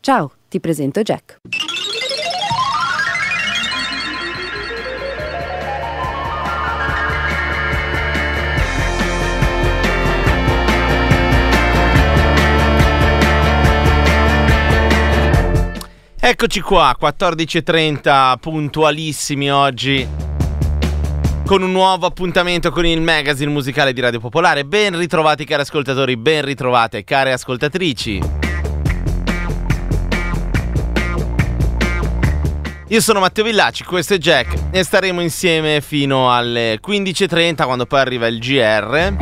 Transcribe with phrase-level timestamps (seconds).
[0.00, 1.40] Ciao, ti presento Jack.
[16.20, 20.06] Eccoci qua, 14.30, puntualissimi oggi,
[21.46, 24.66] con un nuovo appuntamento con il magazine musicale di Radio Popolare.
[24.66, 28.47] Ben ritrovati cari ascoltatori, ben ritrovate care ascoltatrici.
[32.90, 38.00] Io sono Matteo Villacci, questo è Jack e staremo insieme fino alle 15.30 quando poi
[38.00, 39.14] arriva il GR.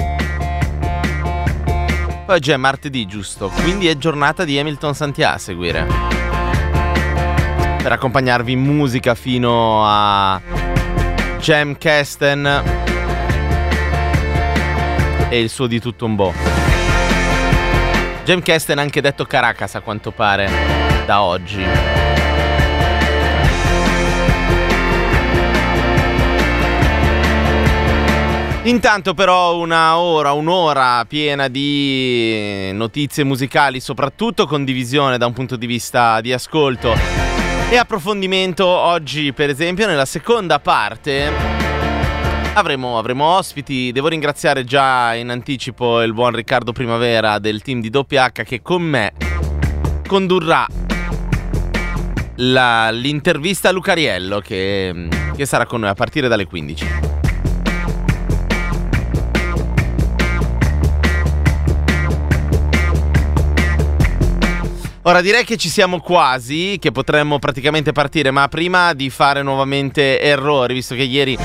[2.29, 3.49] Oggi è martedì, giusto?
[3.49, 5.87] Quindi è giornata di Hamilton Santiago a seguire
[7.83, 10.41] per accompagnarvi in musica fino a
[11.41, 12.63] Jam Kesten
[15.29, 16.33] e il suo di tutto un bo'.
[18.25, 20.49] Jam Kesten anche detto Caracas a quanto pare
[21.05, 22.26] da oggi.
[28.67, 35.67] Intanto però una ora, un'ora piena di notizie musicali, soprattutto condivisione da un punto di
[35.67, 36.93] vista di ascolto
[37.71, 41.31] e approfondimento oggi, per esempio, nella seconda parte
[42.55, 43.93] avremo, avremo, ospiti.
[43.93, 48.83] Devo ringraziare già in anticipo il buon Riccardo Primavera del team di WH che con
[48.83, 49.13] me
[50.09, 50.67] condurrà
[52.35, 57.16] la, l'intervista a Lucariello che, che sarà con noi a partire dalle 15.
[65.07, 70.21] Ora direi che ci siamo quasi, che potremmo praticamente partire, ma prima di fare nuovamente
[70.21, 71.39] errori, visto che ieri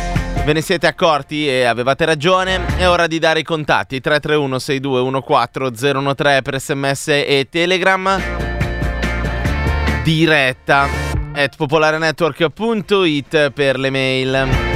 [0.43, 4.01] ve ne siete accorti e avevate ragione, è ora di dare i contatti.
[4.01, 8.21] 331 6214 013 per sms e telegram.
[10.03, 10.87] Diretta.
[11.33, 14.70] At popolarenetwork.it per le mail.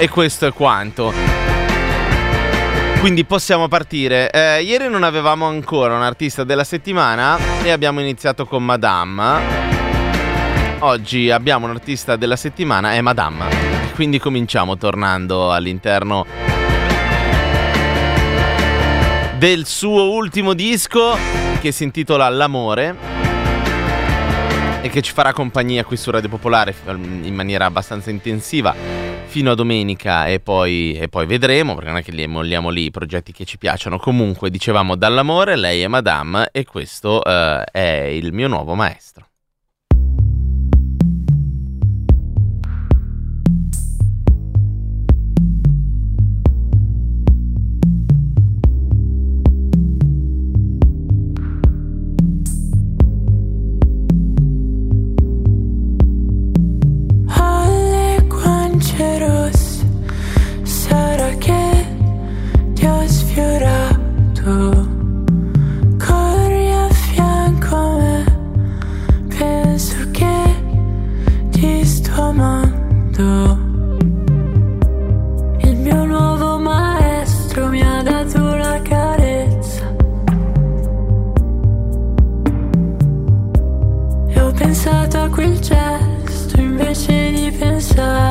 [0.00, 1.12] E questo è quanto.
[3.00, 4.30] Quindi possiamo partire.
[4.30, 9.40] Eh, ieri non avevamo ancora un artista della settimana e abbiamo iniziato con Madame.
[10.78, 13.46] Oggi abbiamo un artista della settimana, è Madame.
[13.96, 16.24] Quindi cominciamo tornando all'interno
[19.36, 21.16] del suo ultimo disco
[21.60, 22.96] che si intitola L'amore
[24.80, 29.54] e che ci farà compagnia qui su Radio Popolare in maniera abbastanza intensiva fino a
[29.54, 33.30] domenica e poi, e poi vedremo, perché non è che li molliamo lì i progetti
[33.30, 33.98] che ci piacciono.
[33.98, 39.27] Comunque, dicevamo dall'amore, lei è Madame e questo uh, è il mio nuovo maestro.
[84.58, 88.27] pensato a quel gesto invece di pensare.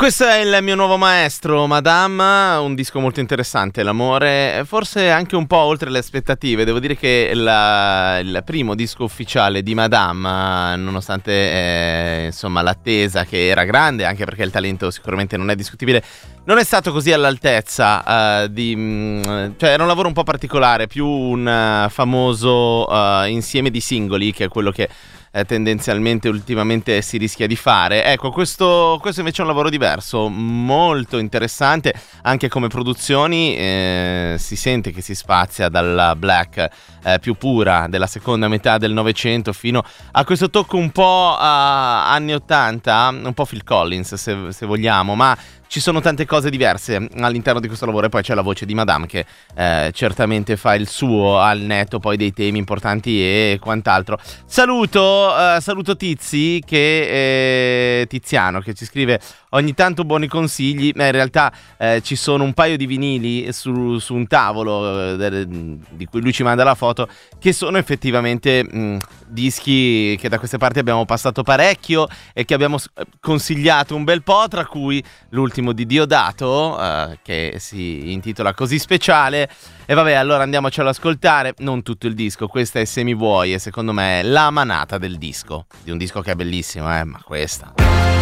[0.00, 5.46] Questo è il mio nuovo maestro, Madame, un disco molto interessante, l'amore, forse anche un
[5.46, 6.64] po' oltre le aspettative.
[6.64, 13.48] Devo dire che la, il primo disco ufficiale di Madame, nonostante eh, insomma, l'attesa che
[13.48, 16.02] era grande, anche perché il talento sicuramente non è discutibile,
[16.44, 18.74] non è stato così all'altezza uh, di...
[18.74, 23.68] Mh, mm, cioè era un lavoro un po' particolare, più un uh, famoso uh, insieme
[23.68, 24.88] di singoli, che è quello che
[25.32, 28.04] eh, tendenzialmente ultimamente si rischia di fare.
[28.04, 34.56] Ecco, questo, questo, invece è un lavoro diverso, molto interessante, anche come produzioni eh, si
[34.56, 36.68] sente che si spazia dalla black
[37.04, 39.82] eh, più pura della seconda metà del Novecento fino
[40.12, 45.36] a questo tocco un po' anni 80, un po' Phil Collins se, se vogliamo, ma
[45.70, 48.74] ci sono tante cose diverse all'interno di questo lavoro e poi c'è la voce di
[48.74, 49.24] Madame che
[49.54, 54.18] eh, certamente fa il suo al netto poi dei temi importanti e quant'altro.
[54.46, 59.20] Saluto, eh, saluto Tizi che, eh, Tiziano che ci scrive
[59.50, 63.98] ogni tanto buoni consigli, ma in realtà eh, ci sono un paio di vinili su,
[64.00, 67.08] su un tavolo eh, di cui lui ci manda la foto
[67.38, 72.78] che sono effettivamente mh, dischi che da queste parti abbiamo passato parecchio e che abbiamo
[73.20, 79.48] consigliato un bel po', tra cui l'ultimo di Diodato eh, che si intitola Così speciale.
[79.86, 83.58] E vabbè, allora andiamocelo ad ascoltare, non tutto il disco, questa è Semi Vuoi e
[83.58, 87.20] secondo me è la manata del disco, di un disco che è bellissimo, eh, ma
[87.24, 88.19] questa...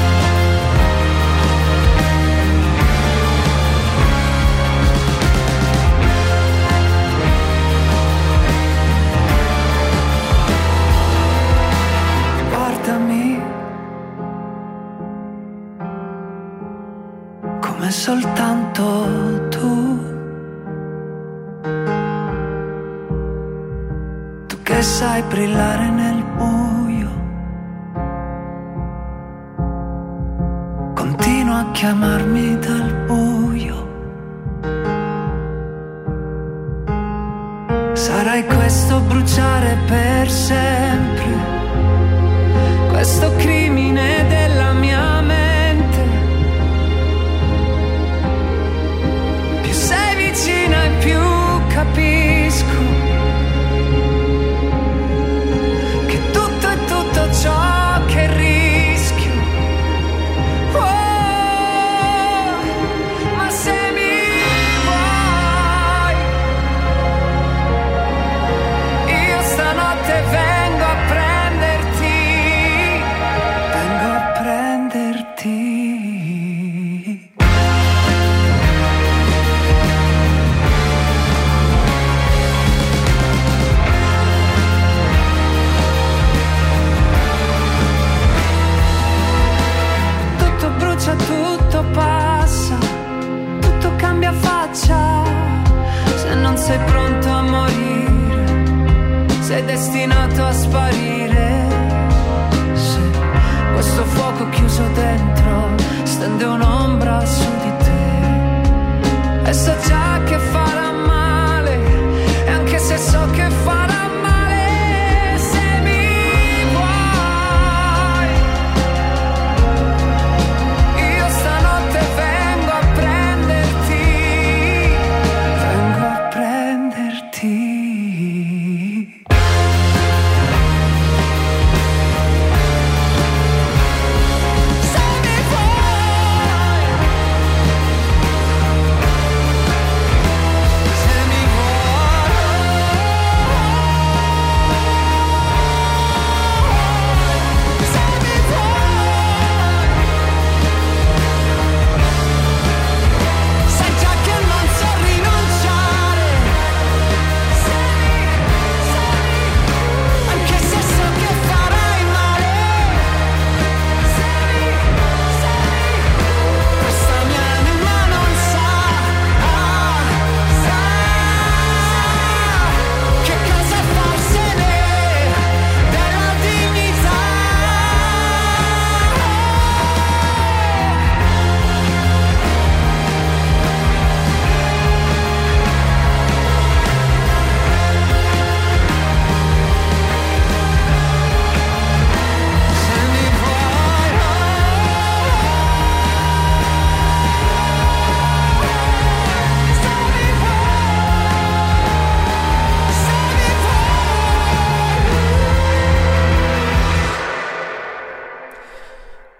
[17.88, 19.98] come soltanto tu.
[24.46, 27.10] Tu che sai brillare nel buio.
[30.94, 33.76] Continua a chiamarmi dal buio.
[37.94, 41.32] Sarai questo bruciare per sempre,
[42.90, 44.67] questo crimine della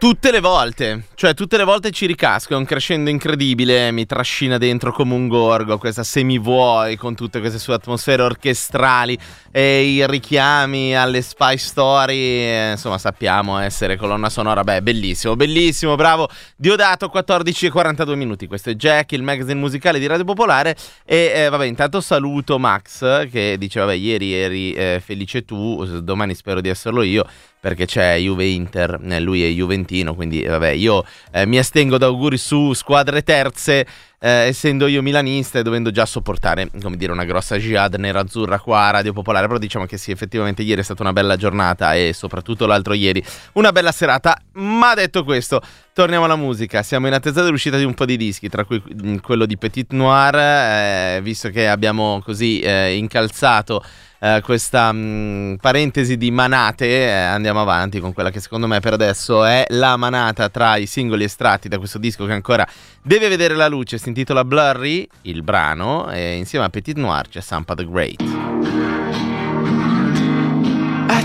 [0.09, 4.57] Tutte le volte, cioè tutte le volte ci ricasco, è un crescendo incredibile, mi trascina
[4.57, 9.19] dentro come un gorgo, questa semi-vuoi con tutte queste sue atmosfere orchestrali
[9.51, 16.31] e i richiami alle spy story, insomma sappiamo essere colonna sonora, beh bellissimo, bellissimo, bravo,
[16.57, 20.75] Diodato 14 e 42 minuti, questo è Jack, il magazine musicale di Radio Popolare
[21.05, 26.35] e eh, vabbè intanto saluto Max che dice vabbè ieri eri eh, felice tu, domani
[26.35, 27.27] spero di esserlo io
[27.61, 32.07] perché c'è Juve Inter, eh, lui è Juventino, quindi vabbè, io eh, mi astengo da
[32.07, 33.87] auguri su squadre terze,
[34.21, 38.87] eh, essendo io milanista e dovendo già sopportare, come dire, una grossa jihad nera-azzurra qua
[38.87, 42.13] a Radio Popolare, però diciamo che sì, effettivamente ieri è stata una bella giornata e
[42.13, 43.23] soprattutto l'altro ieri
[43.53, 45.61] una bella serata, ma detto questo,
[45.93, 49.17] torniamo alla musica, siamo in attesa dell'uscita di un po' di dischi, tra cui mm,
[49.17, 53.83] quello di Petit Noir, eh, visto che abbiamo così eh, incalzato
[54.21, 58.81] eh, questa mh, mm, parentesi di manate, eh, andiamo avanti con quella che secondo me
[58.81, 62.67] per adesso è la manata tra i singoli estratti da questo disco che ancora
[63.03, 63.99] deve vedere la luce.
[64.09, 68.23] Si intitola Blurry, il brano, e insieme a Petit Noir c'è Sampa the Great.
[68.23, 68.33] I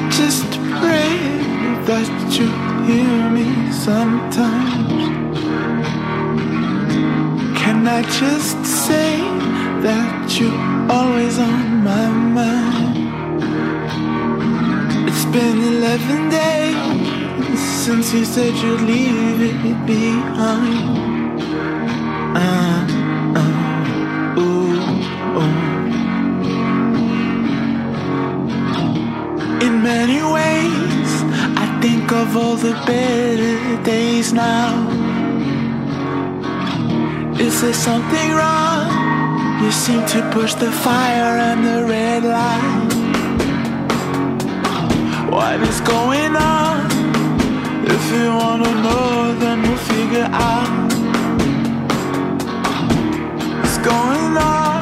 [0.09, 1.17] just pray
[1.85, 2.49] that you
[2.85, 5.07] hear me sometimes.
[7.55, 9.21] Can I just say
[9.81, 10.51] that you're
[10.89, 13.01] always on my mind?
[15.31, 21.02] been 11 days since you said you'd leave it behind.
[32.23, 34.71] Of all the better days now.
[37.37, 38.85] Is there something wrong?
[39.61, 42.93] You seem to push the fire and the red light.
[45.33, 46.77] What is going on?
[47.95, 50.91] If you wanna know, then we'll figure out
[53.59, 54.72] what's going on.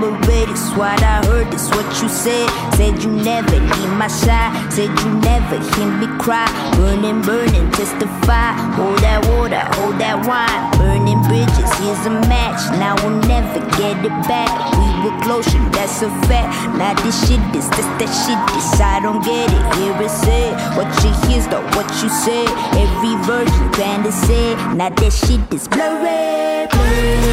[0.00, 0.48] never.
[0.50, 1.52] It's what I heard.
[1.52, 2.48] It's what you said.
[2.74, 4.72] Said you never hear my side.
[4.72, 6.46] Said you never hear me cry.
[6.76, 8.52] Burning, burning, testify.
[8.76, 10.60] Hold that water, hold that wine.
[10.78, 12.60] Burning bridges, here's a match.
[12.78, 14.50] Now we'll never get it back.
[14.76, 16.50] We were closer, that's a fact.
[16.76, 18.40] Now this shit is this that shit.
[18.54, 19.64] This I don't get it.
[19.76, 20.52] Here it said.
[20.76, 22.48] What you hear's not what you said.
[22.76, 24.76] Every version kinda said.
[24.76, 26.66] Now that shit is blurry.
[26.70, 27.25] blurry.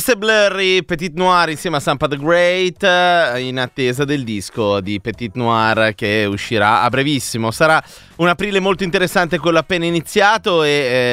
[0.00, 4.78] Questo è Blurry, Petit Noir insieme a Sampa the Great, eh, in attesa del disco
[4.78, 7.50] di Petit Noir che uscirà a brevissimo.
[7.50, 7.82] Sarà
[8.18, 10.68] un aprile molto interessante quello appena iniziato e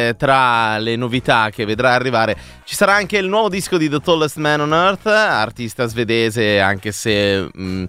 [0.10, 4.00] eh, tra le novità che vedrà arrivare ci sarà anche il nuovo disco di The
[4.01, 7.50] Tallest Man on Earth, artista svedese anche se...
[7.51, 7.84] Mh, mm,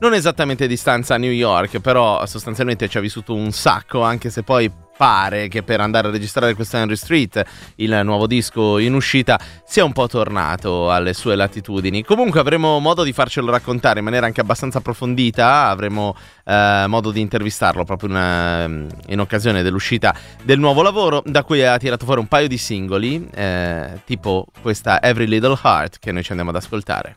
[0.00, 4.30] non esattamente a distanza a New York, però sostanzialmente ci ha vissuto un sacco, anche
[4.30, 7.42] se poi pare che per andare a registrare questo Henry Street,
[7.76, 12.02] il nuovo disco in uscita, sia un po' tornato alle sue latitudini.
[12.02, 17.20] Comunque avremo modo di farcelo raccontare in maniera anche abbastanza approfondita, avremo eh, modo di
[17.20, 22.20] intervistarlo proprio in, eh, in, occasione dell'uscita del nuovo lavoro, da cui ha tirato fuori
[22.20, 26.56] un paio di singoli, eh, tipo questa Every Little Heart che noi ci andiamo ad
[26.56, 27.16] ascoltare.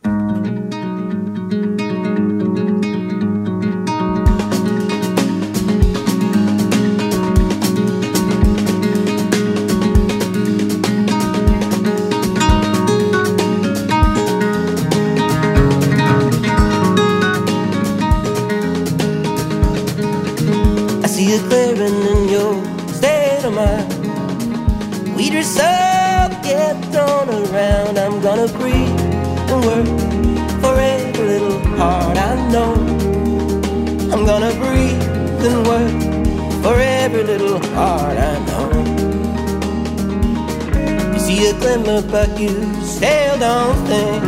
[41.61, 42.49] Glimmer, but you
[42.83, 44.23] still don't think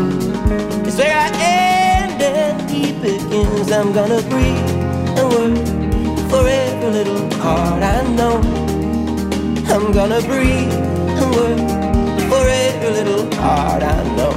[0.88, 3.72] it's where I end and he begins.
[3.72, 4.70] I'm gonna breathe
[5.18, 5.58] and work
[6.30, 8.38] for every little heart I know.
[9.74, 10.74] I'm gonna breathe
[11.22, 11.60] and work
[12.30, 14.34] for every little heart I know.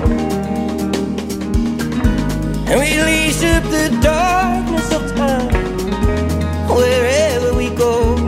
[2.69, 5.51] And we leash up the darkness of time
[6.69, 8.26] wherever we go.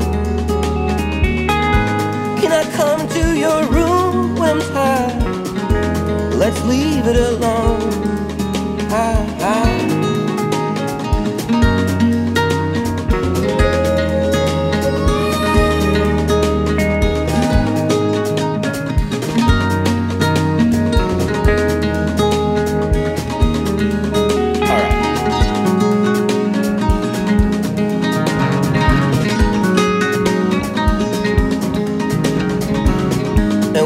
[6.50, 7.92] Let's leave it alone.
[8.90, 9.78] I, I,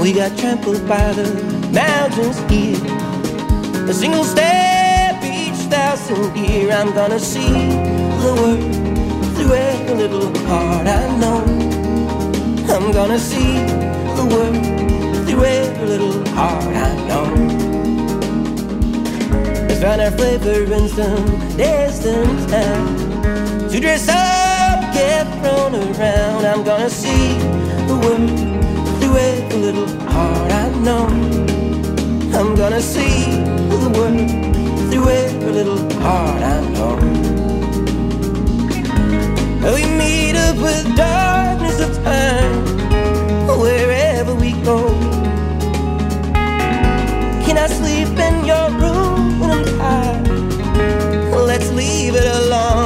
[0.01, 2.77] we got trampled by the mountains here.
[3.89, 6.71] A single step each thousand year.
[6.71, 7.53] I'm gonna see
[8.25, 8.63] the world
[9.35, 11.43] through every little heart I know.
[12.75, 13.55] I'm gonna see
[14.17, 17.27] the world through every little heart I know.
[19.69, 23.71] We found our flavor in some distant town.
[23.71, 26.45] To dress up, get thrown around.
[26.45, 27.39] I'm gonna see
[27.89, 28.31] the world
[29.01, 31.52] through every little heart I know
[32.35, 33.25] I'm gonna see
[33.69, 34.31] the world
[34.91, 36.97] through every little heart I know
[39.75, 42.65] We meet up with darkness of time
[43.61, 44.89] Wherever we go
[47.45, 50.29] Can I sleep in your room when I'm tired?
[51.47, 52.82] Let's leave it alone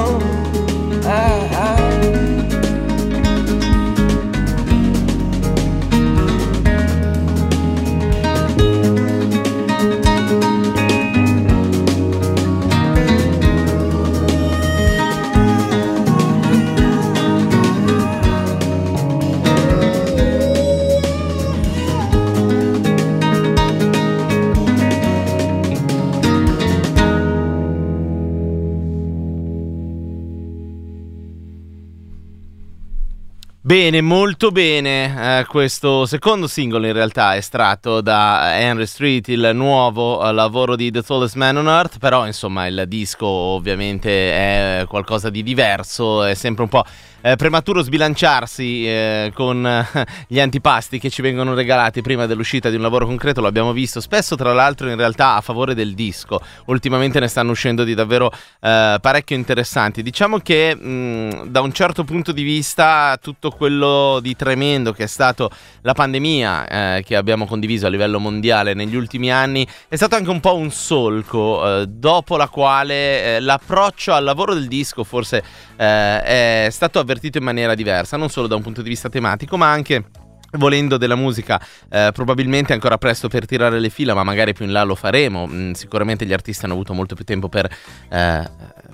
[33.66, 35.40] Bene, molto bene.
[35.40, 40.76] Eh, questo secondo singolo in realtà è estratto da Henry Street, il nuovo eh, lavoro
[40.76, 46.22] di The Tallest Man on Earth, però insomma il disco ovviamente è qualcosa di diverso,
[46.22, 46.84] è sempre un po'
[47.26, 49.66] eh, prematuro sbilanciarsi eh, con
[50.28, 54.00] gli antipasti che ci vengono regalati prima dell'uscita di un lavoro concreto, lo abbiamo visto
[54.00, 58.30] spesso tra l'altro in realtà a favore del disco, ultimamente ne stanno uscendo di davvero
[58.60, 60.04] eh, parecchio interessanti.
[60.04, 65.08] Diciamo che mh, da un certo punto di vista tutto quello di tremendo che è
[65.08, 70.14] stato la pandemia eh, che abbiamo condiviso a livello mondiale negli ultimi anni è stato
[70.14, 75.42] anche un po' un solco eh, dopo la quale l'approccio al lavoro del disco forse
[75.76, 79.56] è stato avvertito avvertito in maniera diversa, non solo da un punto di vista tematico,
[79.56, 80.04] ma anche
[80.52, 81.60] volendo della musica.
[81.90, 85.46] Eh, probabilmente ancora presto per tirare le fila ma magari più in là lo faremo.
[85.46, 87.68] Mm, sicuramente gli artisti hanno avuto molto più tempo per
[88.08, 88.50] eh,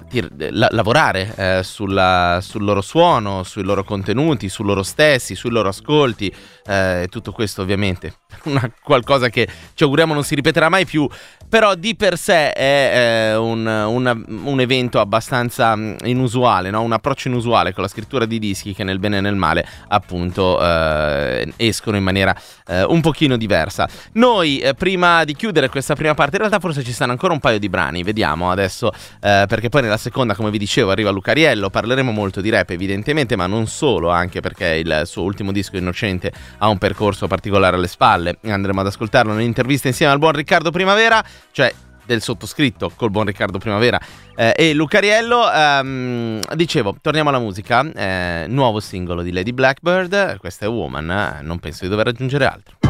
[0.09, 5.51] tir- la- lavorare eh, sulla, sul loro suono sui loro contenuti su loro stessi sui
[5.51, 6.33] loro ascolti
[6.67, 11.09] eh, tutto questo ovviamente una qualcosa che ci auguriamo non si ripeterà mai più,
[11.49, 16.81] però di per sé è eh, un, una- un evento abbastanza mm, inusuale, no?
[16.83, 20.63] un approccio inusuale con la scrittura di dischi che nel bene e nel male appunto
[20.63, 22.35] eh, escono in maniera
[22.67, 23.89] eh, un pochino diversa.
[24.13, 27.41] Noi eh, prima di chiudere questa prima parte, in realtà forse ci stanno ancora un
[27.41, 31.71] paio di brani, vediamo adesso, eh, perché poi nella seconda, come vi dicevo, arriva Lucariello,
[31.71, 36.33] parleremo molto di rap evidentemente, ma non solo, anche perché il suo ultimo disco Innocente
[36.63, 41.23] ha un percorso particolare alle spalle, andremo ad ascoltarlo nell'intervista insieme al buon Riccardo Primavera,
[41.51, 44.01] cioè del sottoscritto col buon Riccardo Primavera
[44.37, 45.53] eh, e Lucariello.
[45.53, 47.85] Ehm, dicevo, torniamo alla musica.
[47.93, 50.39] eh, nuovo singolo di Lady Blackbird.
[50.39, 51.41] Questa è Woman.
[51.43, 52.82] non penso di dover aggiungere altro.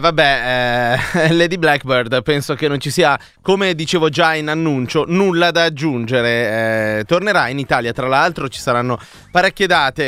[0.00, 0.47] Vabbè,
[1.30, 6.98] Lady Blackbird, penso che non ci sia, come dicevo già in annuncio, nulla da aggiungere.
[6.98, 8.98] Eh, tornerà in Italia, tra l'altro, ci saranno
[9.30, 10.02] parecchie date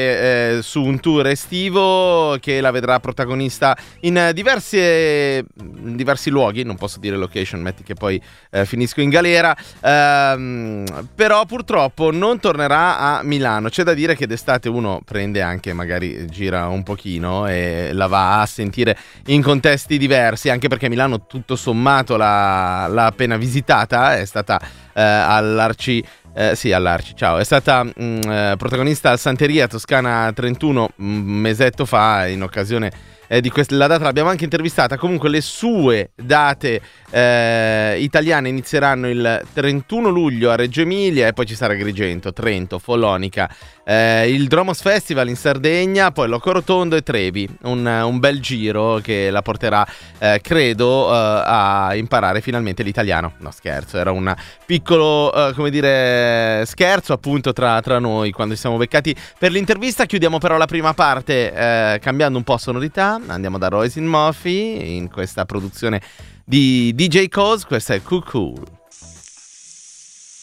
[0.57, 6.65] eh, su un tour estivo che la vedrà protagonista in diverse- in diversi luoghi.
[6.65, 9.57] Non posso dire location, metti che poi eh, finisco in galera.
[9.81, 13.69] Ehm, però purtroppo non tornerà a Milano.
[13.69, 18.41] C'è da dire che d'estate uno prende anche, magari gira un pochino e la va
[18.41, 24.25] a sentire in contesti diversi, anche perché Milano tutto sommato l'ha, l'ha appena visitata, è
[24.25, 24.61] stata
[24.93, 26.05] eh, all'Arci...
[26.35, 27.39] eh, sì, all'Arci, ciao.
[27.39, 33.41] È stata mm, eh, protagonista al Santeria Toscana 31 un mesetto fa in occasione eh,
[33.41, 34.99] di questa, data l'abbiamo anche intervistata.
[34.99, 41.47] Comunque le sue date eh, italiane inizieranno il 31 luglio a Reggio Emilia e poi
[41.47, 43.49] ci sarà Agrigento, Trento, Follonica,
[43.85, 47.49] eh, il Dromos Festival in Sardegna, poi Locorotondo e Trevi.
[47.63, 49.87] Un, un bel giro che la porterà,
[50.19, 53.35] eh, credo, eh, a imparare finalmente l'italiano.
[53.39, 54.35] No, scherzo, era un
[54.67, 60.07] piccolo, eh, come dire, scherzo appunto tra, tra noi quando ci siamo beccati per l'intervista.
[60.07, 63.21] Chiudiamo però la prima parte eh, cambiando un po' sonorità.
[63.27, 66.01] Andiamo da Royce in Murphy in questa produzione
[66.45, 67.65] di DJ Cos.
[67.65, 68.79] Questa è Cuckoo.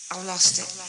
[0.10, 0.87] I lost it.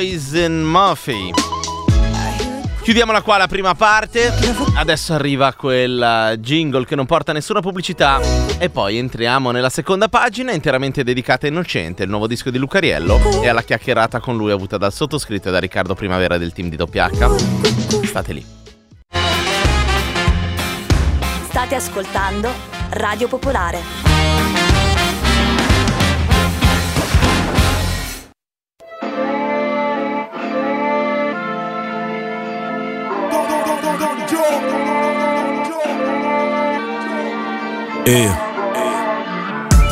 [0.00, 1.32] And Murphy.
[2.82, 4.32] Chiudiamola qua la prima parte.
[4.76, 8.20] Adesso arriva quel jingle che non porta nessuna pubblicità.
[8.58, 13.42] E poi entriamo nella seconda pagina, interamente dedicata a Innocente, il nuovo disco di Lucariello,
[13.42, 16.76] e alla chiacchierata con lui avuta dal sottoscritto e da Riccardo Primavera del team di
[16.76, 18.04] WH.
[18.04, 18.46] State lì.
[21.48, 22.52] State ascoltando
[22.90, 24.07] Radio Popolare.
[38.08, 38.47] Eh.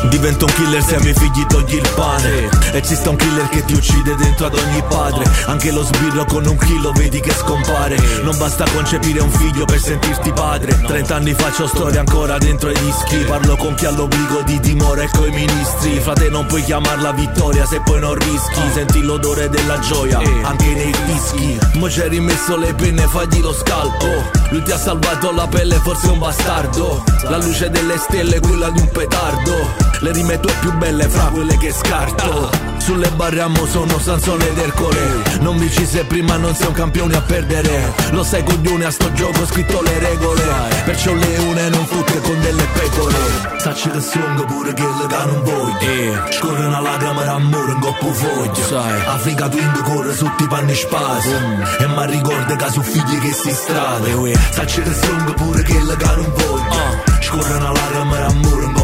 [0.09, 3.49] Diventa un killer se ai miei figli togli il pane E ci sta un killer
[3.49, 5.25] che ti uccide dentro ad ogni padre.
[5.47, 7.97] Anche lo sbirro con un chilo vedi che scompare.
[8.23, 10.79] Non basta concepire un figlio per sentirti padre.
[10.85, 15.09] Trent'anni faccio storia ancora dentro ai dischi Parlo con chi ha l'obbligo di dimora e
[15.11, 15.99] coi ministri.
[15.99, 18.61] Frate non puoi chiamarla vittoria se poi non rischi.
[18.73, 24.07] Senti l'odore della gioia anche nei dischi Mo c'hai rimesso le penne fagli lo scalpo.
[24.49, 27.03] Lui ti ha salvato la pelle forse è un bastardo.
[27.23, 31.57] La luce delle stelle quella di un petardo Le rime tue più belle fra quelle
[31.57, 32.49] che scarto.
[32.77, 36.73] Sulle barre a mo sono Sansone ed Ercole Non vinci se prima non sei un
[36.73, 37.93] campione a perdere.
[38.11, 40.43] Lo sai coglione a sto gioco ho scritto le regole.
[40.85, 43.15] Perciò leone non fotte con delle pecore.
[43.57, 48.13] Sacci che songo pure che le che non voglio Scorre una lacrima d'amore in coppo
[48.13, 51.33] foglio Africa Twin corre sotto i panni spasi.
[51.79, 54.07] E mi ricorda che su figli che si strada
[54.51, 58.76] Sacci che songo pure che le che non voglio Scorre una lacrima d'amore in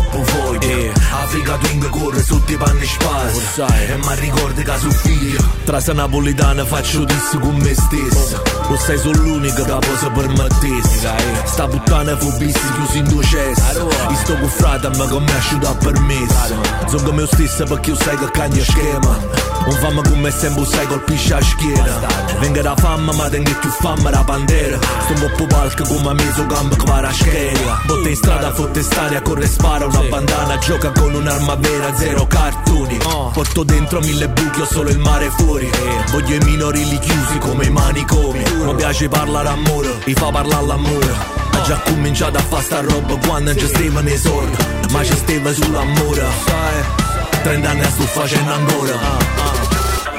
[0.64, 0.92] coppo foglio
[1.24, 6.66] Africa Twin corre sotto i panni spasi E mi ricorda che su figlio Trasa napolitana
[6.66, 11.08] faccio dissi con me stesso Lo sai sono l'unico che posso permettessi
[11.46, 15.36] Sta puttana fu bissi chiusi in due cessi Io sto con frate ma con me
[15.36, 16.56] asciuto a permesso
[16.88, 19.18] Sono come io stesso perché io sai che cagna schema
[19.66, 24.10] Un fama come sempre sai colpisce a schiena Venga da fama ma tengo più fama
[24.10, 24.78] da bandera.
[24.78, 28.54] Sto un po' palco come me so gamba che va a scheda Botte in strada
[28.54, 32.98] fotte stare a corre spara una bandana Gioca con un'arma vera zero cartoni.
[33.34, 35.70] Porto dentro mille buchi ho solo il mare fuori.
[36.12, 38.44] Voglio i minori li chiusi come i manicomi.
[38.66, 41.42] Mi piace parlare amore, mi fa parlare l'amore.
[41.52, 44.58] Ha già cominciato a fare sta roba quando non ci stava nei sordi
[44.92, 46.26] Ma ci stava sull'amore
[47.44, 49.63] 30 anni la sto facendo ancora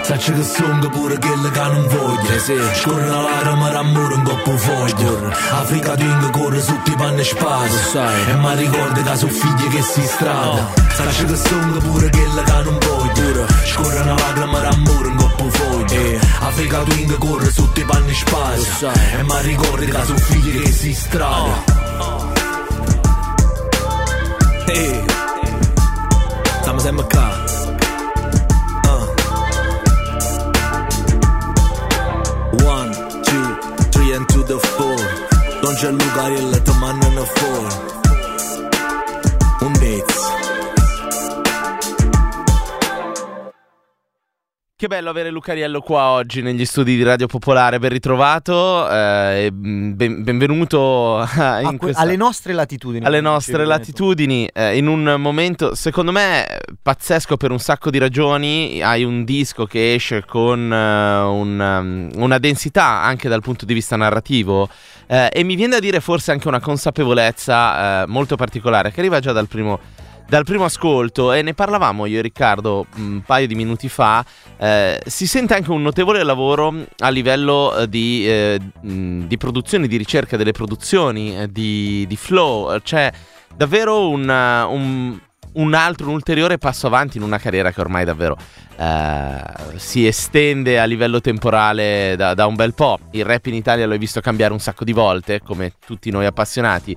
[0.04, 2.38] Sacci che songo pure quelle che non voglio
[2.74, 8.34] Scorre la lacrima d'amore in coppo foglio Africa Twin corre sotto i panni spasi E
[8.34, 10.72] mi ricorda che sono figli che si strada.
[10.92, 16.18] Sacci che songo pure quelle che non voglio Scorre una lacrima d'amore in coppo foglio
[16.40, 20.92] Africa Twin corre sotto i panni spasi E mi ricorda che sono figli che si
[20.92, 21.64] strada.
[24.66, 25.04] Ehi.
[26.60, 27.43] Stiamo sempre qua
[34.14, 34.96] and to the four
[35.62, 37.74] Non c'è Lucarella, ti mandano fuori
[39.61, 39.72] Un
[44.84, 49.50] Che bello avere Lucariello qua oggi negli studi di Radio Popolare, ben ritrovato, eh, e,
[49.50, 53.02] mm, ben- benvenuto A que- questa- alle nostre latitudini.
[53.02, 58.82] alle nostre latitudini, eh, in un momento secondo me pazzesco per un sacco di ragioni,
[58.82, 63.72] hai un disco che esce con eh, un, um, una densità anche dal punto di
[63.72, 64.68] vista narrativo
[65.06, 69.18] eh, e mi viene da dire forse anche una consapevolezza eh, molto particolare che arriva
[69.18, 69.80] già dal primo
[70.26, 74.24] dal primo ascolto e ne parlavamo io e Riccardo un paio di minuti fa,
[74.56, 79.87] eh, si sente anche un notevole lavoro a livello eh, di, eh, mh, di produzione,
[79.87, 83.12] di ricerca delle produzioni, eh, di, di flow, c'è
[83.54, 85.20] davvero un, uh, un-
[85.54, 88.37] un altro, un ulteriore passo avanti in una carriera che ormai davvero
[88.76, 89.42] eh,
[89.76, 92.98] si estende a livello temporale da, da un bel po'.
[93.12, 96.96] Il rap in Italia l'ho visto cambiare un sacco di volte, come tutti noi appassionati.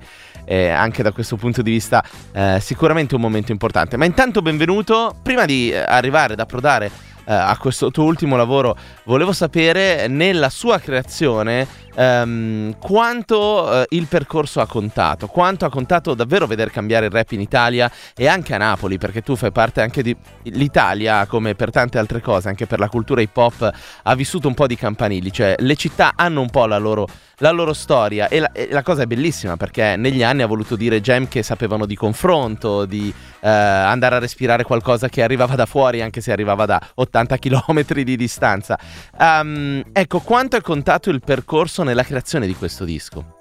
[0.50, 3.98] E anche da questo punto di vista eh, sicuramente un momento importante.
[3.98, 8.74] Ma intanto benvenuto, prima di eh, arrivare ad approdare eh, a questo tuo ultimo lavoro,
[9.04, 11.66] volevo sapere nella sua creazione
[11.98, 17.32] ehm, quanto eh, il percorso ha contato, quanto ha contato davvero vedere cambiare il rap
[17.32, 21.70] in Italia e anche a Napoli, perché tu fai parte anche di l'Italia, come per
[21.70, 23.70] tante altre cose, anche per la cultura hip hop,
[24.02, 27.06] ha vissuto un po' di campanili, cioè le città hanno un po' la loro
[27.38, 28.28] la loro storia.
[28.28, 31.42] E la, e la cosa è bellissima perché negli anni ha voluto dire Gem che
[31.42, 36.32] sapevano di confronto, di eh, andare a respirare qualcosa che arrivava da fuori anche se
[36.32, 38.78] arrivava da 80 km di distanza.
[39.18, 43.36] Ehm, ecco, quanto è contato il percorso nella creazione di questo disco?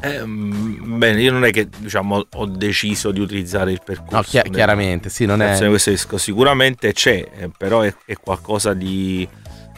[0.00, 4.16] Eh, mm, bene, io non è che diciamo ho deciso di utilizzare il percorso.
[4.16, 5.44] No, nel- chiaramente, sì, non è...
[5.44, 6.18] creazione di questo disco.
[6.18, 9.26] Sicuramente c'è, eh, però è, è qualcosa di,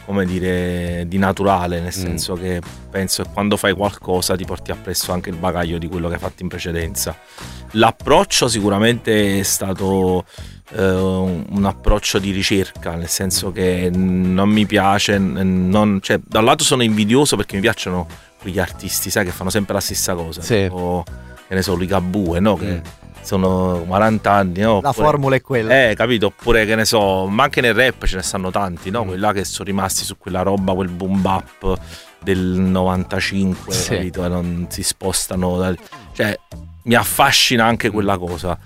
[0.03, 2.59] come dire, di naturale, nel senso che
[2.89, 6.19] penso che quando fai qualcosa ti porti appresso anche il bagaglio di quello che hai
[6.19, 7.15] fatto in precedenza.
[7.71, 10.25] L'approccio sicuramente è stato
[10.73, 16.45] eh, un approccio di ricerca, nel senso che non mi piace, non- cioè, da un
[16.45, 18.07] lato sono invidioso perché mi piacciono
[18.41, 20.41] quegli artisti, sai, che fanno sempre la stessa cosa.
[20.41, 20.63] Sì.
[20.63, 21.03] Tipo,
[21.47, 22.55] che ne so, Ligabue, no?
[22.55, 22.79] Che Mm.
[23.21, 24.81] sono 40 anni, no?
[24.81, 25.89] La Oppure- formula è quella.
[25.89, 26.27] eh, capito?
[26.27, 28.93] Oppure che ne so, ma anche nel rap ce ne stanno tanti, Mm.
[28.93, 29.05] no?
[29.05, 31.79] Quelli là che sono rimasti su quella roba, quel boom bap
[32.23, 33.89] del 95, Sì.
[33.95, 34.27] capito?
[34.27, 35.57] Non si spostano.
[35.57, 35.77] dal-
[36.13, 36.37] Cioè,
[36.85, 38.57] mi affascina anche quella cosa.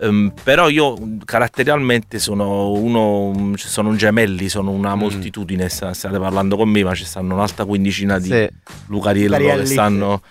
[0.00, 4.98] Ehm, però io caratterialmente sono uno, sono un gemelli, sono una Mm.
[4.98, 5.68] moltitudine.
[5.68, 8.48] sta- State parlando con me, ma ci stanno un'altra quindicina di Sì.
[8.86, 10.22] Lucariello che stanno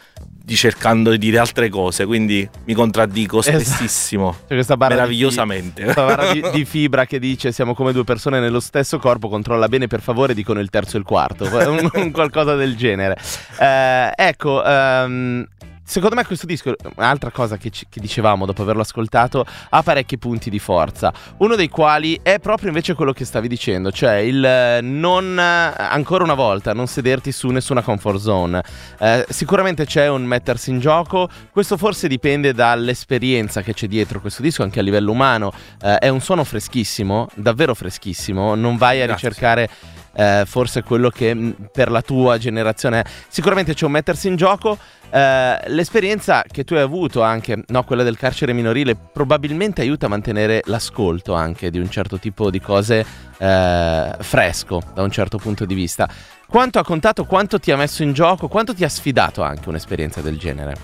[0.45, 3.59] di- cercando di dire altre cose, quindi mi contraddico Esatto.
[3.59, 4.31] spessissimo.
[4.47, 5.83] C'è questa barra di- Meravigliosamente.
[5.83, 9.67] questa barra di, di fibra che dice siamo come due persone nello stesso corpo, controlla
[9.67, 13.17] bene per favore, dicono il terzo e il quarto, un, un qualcosa del genere.
[13.59, 15.45] Eh, ecco, ehm,
[15.83, 20.17] secondo me questo disco, un'altra cosa che, ci- che dicevamo dopo averlo ascoltato, ha parecchi
[20.17, 21.13] punti di forza.
[21.37, 25.73] Uno dei quali è proprio invece quello che stavi dicendo, cioè il eh, non, eh,
[25.77, 28.63] ancora una volta, non sederti su nessuna comfort zone.
[28.99, 34.41] Eh, sicuramente c'è un mettersi in gioco, questo forse dipende dall'esperienza che c'è dietro questo
[34.41, 35.51] disco, anche a livello umano.
[35.81, 39.29] Eh, è un suono freschissimo, davvero freschissimo, non vai a Grazie.
[39.29, 39.69] ricercare
[40.15, 43.03] eh, forse quello che mh, per la tua generazione è.
[43.27, 44.77] Sicuramente c'è un mettersi in gioco.
[45.09, 50.09] eh, l'esperienza che tu hai avuto anche, no, quella del carcere minorile, probabilmente aiuta a
[50.09, 53.05] mantenere l'ascolto anche di un certo tipo di cose
[53.37, 56.09] eh, fresco da un certo punto di vista.
[56.47, 60.21] Quanto ha contato, quanto ti ha messo in gioco, quanto ti ha sfidato anche un'esperienza
[60.21, 60.75] del genere?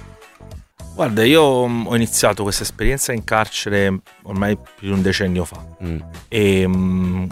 [0.95, 5.63] Guarda, io mm, ho iniziato questa esperienza in carcere ormai più di un decennio fa.
[5.83, 7.25] Mm, e mm,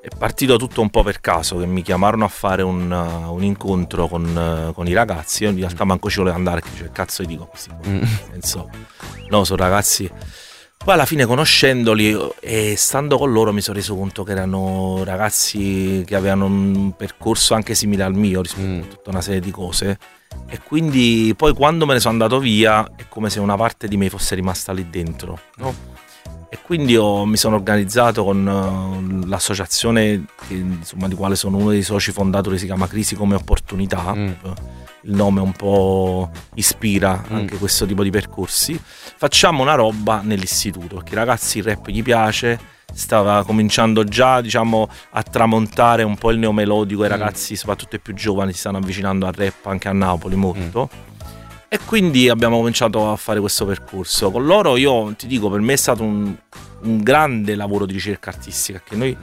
[0.00, 3.42] è partito tutto un po' per caso che mi chiamarono a fare un, uh, un
[3.42, 6.92] incontro con, uh, con i ragazzi io in realtà manco ci volevo andare che cioè,
[6.92, 7.78] cazzo gli dico questi qua?
[7.88, 8.02] mm,
[9.30, 10.10] no sono ragazzi
[10.82, 16.04] poi alla fine conoscendoli e stando con loro mi sono reso conto che erano ragazzi
[16.06, 18.80] che avevano un percorso anche simile al mio rispetto Mm.
[18.80, 19.98] a tutta una serie di cose
[20.48, 23.96] e quindi poi quando me ne sono andato via è come se una parte di
[23.96, 25.74] me fosse rimasta lì dentro no?
[26.50, 31.70] E quindi ho- mi sono organizzato con eh, l'associazione che, insomma, di quale sono uno
[31.70, 34.14] dei soci fondatori, si chiama Crisi come Opportunità.
[34.14, 34.28] Mm.
[35.02, 37.34] Il nome un po' ispira Mm.
[37.34, 38.80] anche questo tipo di percorsi.
[38.82, 42.58] Facciamo una roba nell'istituto, perché ai ragazzi il rap gli piace,
[42.94, 47.10] stava cominciando già diciamo, a tramontare un po' il neomelodico, i Mm.
[47.10, 50.88] ragazzi, soprattutto i più giovani, si stanno avvicinando al rap anche a Napoli molto.
[51.70, 54.30] E quindi abbiamo cominciato a fare questo percorso.
[54.30, 56.34] Con loro io ti dico, per me è stato un,
[56.82, 59.16] un grande lavoro di ricerca artistica, che noi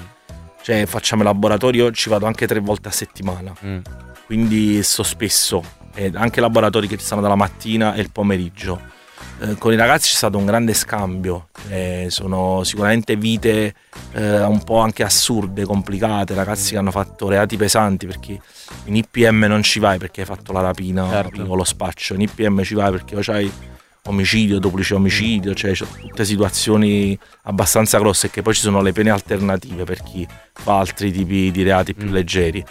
[0.62, 3.78] cioè, facciamo i laboratori, io ci vado anche tre volte a settimana, mm.
[4.26, 8.94] quindi sto spesso, e anche laboratori che ci stanno dalla mattina e il pomeriggio.
[9.42, 13.74] Eh, con i ragazzi c'è stato un grande scambio, eh, sono sicuramente vite
[14.14, 18.40] eh, un po' anche assurde, complicate, ragazzi che hanno fatto reati pesanti perché
[18.86, 21.44] in IPM non ci vai perché hai fatto la rapina Certo.
[21.44, 23.52] o lo spaccio, in IPM ci vai perché o c'hai
[24.08, 29.10] omicidio, duplice omicidio, cioè tutte situazioni abbastanza grosse e che poi ci sono le pene
[29.10, 32.14] alternative per chi fa altri tipi di reati più Mm.
[32.14, 32.66] leggeri.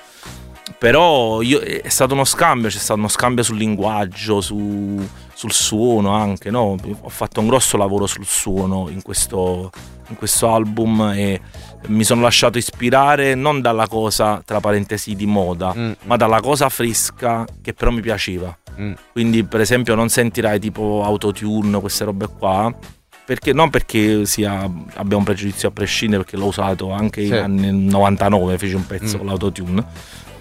[0.79, 6.11] Però io- è stato uno scambio, c'è stato uno scambio sul linguaggio, su- sul suono
[6.15, 6.77] anche, no?
[7.03, 9.71] Ho fatto un grosso lavoro sul suono in questo,
[10.09, 11.41] in questo album e
[11.89, 16.69] mi sono lasciato ispirare non dalla cosa, tra parentesi, di moda, Mm, ma dalla cosa
[16.71, 18.57] fresca che però mi piaceva.
[18.81, 18.93] mm.
[19.13, 22.73] Quindi, per esempio, non sentirai tipo autotune, queste robe qua.
[23.27, 27.33] Perché, non perché sia, abbia un pregiudizio a prescindere, perché l'ho usato anche Sì.
[27.33, 29.19] anni 99, feci un pezzo Mm.
[29.19, 29.85] con l'autotune,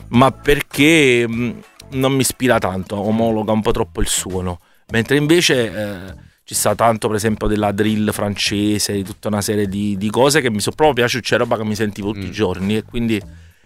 [0.10, 1.56] ma perché mh,
[1.92, 4.60] non mi ispira tanto, omologa un po' troppo il suono.
[4.92, 9.68] Mentre invece eh, ci sta tanto, per esempio, della drill francese, di tutta una serie
[9.68, 12.30] di, di cose che mi sono proprio piaciute, c'è roba che mi sentivo tutti Mm.
[12.30, 13.22] i giorni e quindi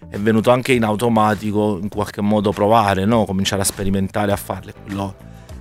[0.09, 3.25] è venuto anche in automatico in qualche modo provare, no?
[3.25, 4.73] cominciare a sperimentare, a farle.
[4.83, 5.15] Quello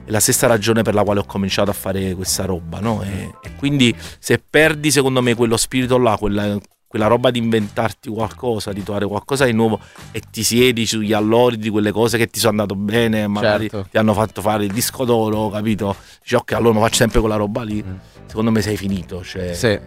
[0.05, 2.79] è la stessa ragione per la quale ho cominciato a fare questa roba.
[2.79, 3.03] No?
[3.03, 6.59] E, e quindi se perdi secondo me quello spirito là, quella,
[6.97, 9.79] quella roba di inventarti qualcosa, di trovare qualcosa di nuovo
[10.11, 13.89] e ti siedi sugli allori di quelle cose che ti sono andato bene, magari Certo.
[13.91, 15.95] ti hanno fatto fare il disco d'oro, capito?
[16.23, 17.83] Dici ok, allora mi faccio sempre quella roba lì.
[17.87, 17.95] Mm.
[18.27, 19.23] Secondo me sei finito.
[19.23, 19.79] Cioè, Sì.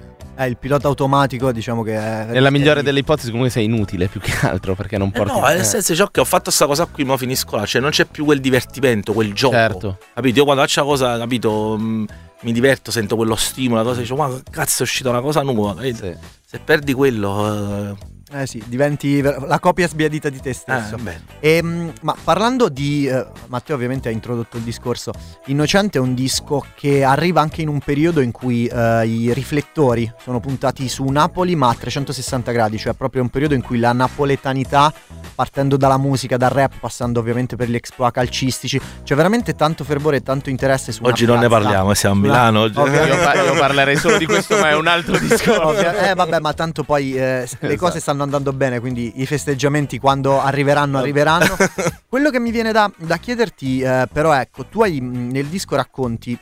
[0.41, 2.25] Eh, il pilota automatico, diciamo che è.
[2.29, 5.33] Nella migliore delle ipotesi comunque sei inutile più che altro perché non Eh porti...
[5.33, 7.65] no, nel senso cioè, ok, ho fatto sta cosa qui, ma finisco là.
[7.65, 9.55] Cioè, non c'è più quel divertimento, quel gioco.
[9.55, 9.97] Certo.
[10.13, 10.37] Capito?
[10.39, 12.05] Io quando faccio una cosa, capito, mh,
[12.41, 15.81] mi diverto, sento quello stimolo, la cosa, dico, ma cazzo è uscita una cosa nuova.
[15.81, 16.15] Sì.
[16.45, 20.95] Se perdi quello, Eh sì, diventi la copia sbiadita di te eh, stesso.
[20.95, 21.19] eh, beh.
[21.39, 23.07] Ehm, ma parlando di.
[23.07, 25.11] eh, Matteo, ovviamente, ha introdotto il discorso.
[25.45, 30.11] Innocente è un disco che arriva anche in un periodo in cui eh, i riflettori
[30.23, 33.93] sono puntati su Napoli, ma a 360 gradi, cioè proprio un periodo in cui la
[33.93, 34.93] napoletanità,
[35.33, 40.17] partendo dalla musica, dal rap, passando ovviamente per gli exploit calcistici, c'è veramente tanto fervore
[40.17, 42.61] e tanto interesse su una Oggi non ne piazza- parliamo, siamo a Milano.
[42.61, 42.77] Oggi.
[42.79, 43.05] Ovvio.
[43.05, 45.67] Io, io parlerei solo di questo, ma è un altro discorso.
[45.67, 47.75] Ovvio- eh vabbè ma tanto poi eh, s- le Esatto.
[47.77, 51.55] cose stanno andando bene quindi i festeggiamenti quando arriveranno arriveranno.
[52.07, 55.75] Quello che mi viene da, da chiederti eh, però ecco tu hai mh, nel disco
[55.75, 56.37] racconti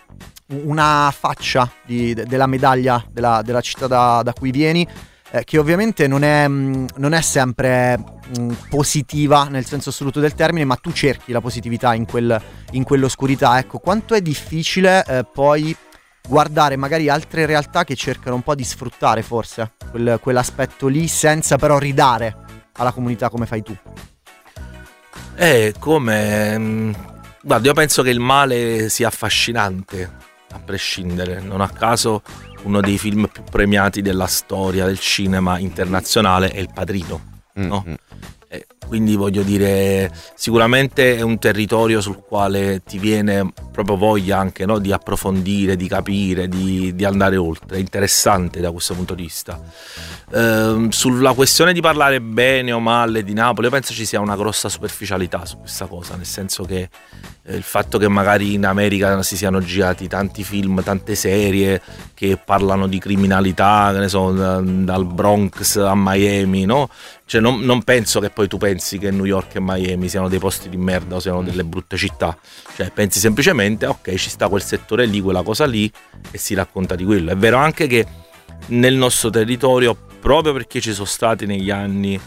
[0.50, 4.88] una faccia di- de- della medaglia della, della città da, da cui vieni
[5.32, 10.34] eh, che ovviamente non è, mh, non è sempre mh, positiva nel senso assoluto del
[10.36, 13.60] termine ma tu cerchi la positività in, quel- in quell'oscurità.
[13.60, 15.76] Ecco quanto è difficile eh, poi
[16.28, 21.56] guardare magari altre realtà che cercano un po' di sfruttare forse quel- quell'aspetto lì senza
[21.58, 22.36] però ridare
[22.74, 23.76] alla comunità come fai tu.
[25.34, 26.58] È come.
[26.58, 26.96] mh,
[27.42, 30.12] Guarda, io penso che il male sia affascinante,
[30.52, 31.40] a prescindere.
[31.40, 32.22] Non a caso
[32.64, 37.22] uno dei film più premiati della storia del cinema internazionale è Il Padrino.
[37.54, 37.84] no?
[37.88, 37.96] Mm, mm.
[38.50, 44.66] Eh, quindi voglio dire, sicuramente è un territorio sul quale ti viene proprio voglia anche
[44.66, 47.78] no, di approfondire, di capire, di, di andare oltre.
[47.78, 49.60] È interessante da questo punto di vista.
[50.34, 54.36] Ehm, sulla questione di parlare bene o male di Napoli, io penso ci sia una
[54.36, 56.90] grossa superficialità su questa cosa, nel senso che
[57.44, 61.82] eh, il fatto che magari in America si siano girati tanti film, tante serie
[62.14, 66.90] che parlano di criminalità, che ne so, da- dal Bronx a Miami, no?
[67.26, 70.40] Cioè non, non penso che poi tu pensi che New York e Miami siano dei
[70.40, 72.38] posti di merda o siano delle brutte città.
[72.76, 75.92] Cioè pensi semplicemente, ok, ci sta quel settore lì, quella cosa lì
[76.32, 77.32] e si racconta di quello.
[77.32, 78.06] È vero anche che
[78.68, 82.20] nel nostro territorio, proprio perché ci sono stati negli anni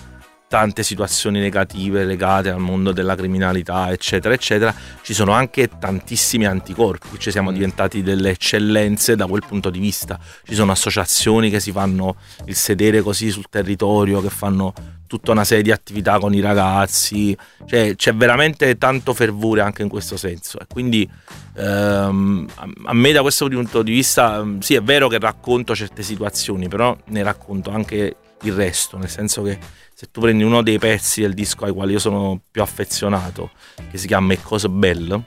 [0.50, 7.20] tante situazioni negative legate al mondo della criminalità, eccetera, eccetera, ci sono anche tantissimi anticorpi,
[7.20, 10.18] ci siamo diventati delle eccellenze da quel punto di vista.
[10.44, 14.72] Ci sono associazioni che si fanno il sedere così sul territorio, che fanno
[15.10, 17.36] tutta una serie di attività con i ragazzi,
[17.66, 20.60] cioè c'è veramente tanto fervore anche in questo senso.
[20.60, 21.10] E quindi
[21.56, 22.46] ehm,
[22.84, 26.68] a- me da questo punto di vista, ehm, sì è vero che racconto certe situazioni,
[26.68, 29.58] però ne racconto anche il resto, nel senso che
[29.92, 33.50] se tu prendi uno dei pezzi del disco ai quali io sono più affezionato,
[33.90, 35.22] che si chiama E cose belle,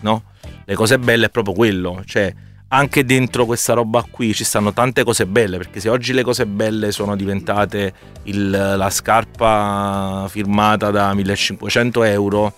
[0.00, 0.22] no?
[0.64, 2.34] Le cose belle è proprio quello, cioè
[2.68, 6.46] anche dentro questa roba qui ci stanno tante cose belle, perché se oggi le cose
[6.46, 7.92] belle sono diventate
[8.24, 12.54] il- la scarpa firmata da 1500 euro,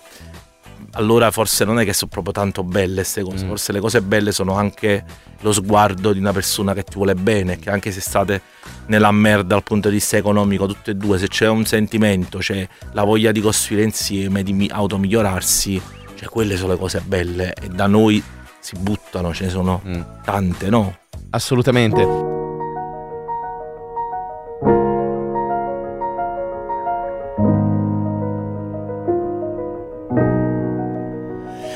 [0.93, 4.33] allora forse non è che sono proprio tanto belle queste cose, forse le cose belle
[4.33, 5.05] sono anche
[5.39, 8.41] lo sguardo di una persona che ti vuole bene, che anche se state
[8.87, 12.67] nella merda dal punto di vista economico tutte e due, se c'è un sentimento, c'è
[12.91, 15.81] la voglia di costruire insieme, di mi- automigliorarsi,
[16.15, 17.53] cioè quelle sono le cose belle.
[17.53, 18.21] E da noi
[18.61, 19.81] si buttano, ce ne sono
[20.23, 20.95] tante, no?
[21.31, 22.40] Assolutamente.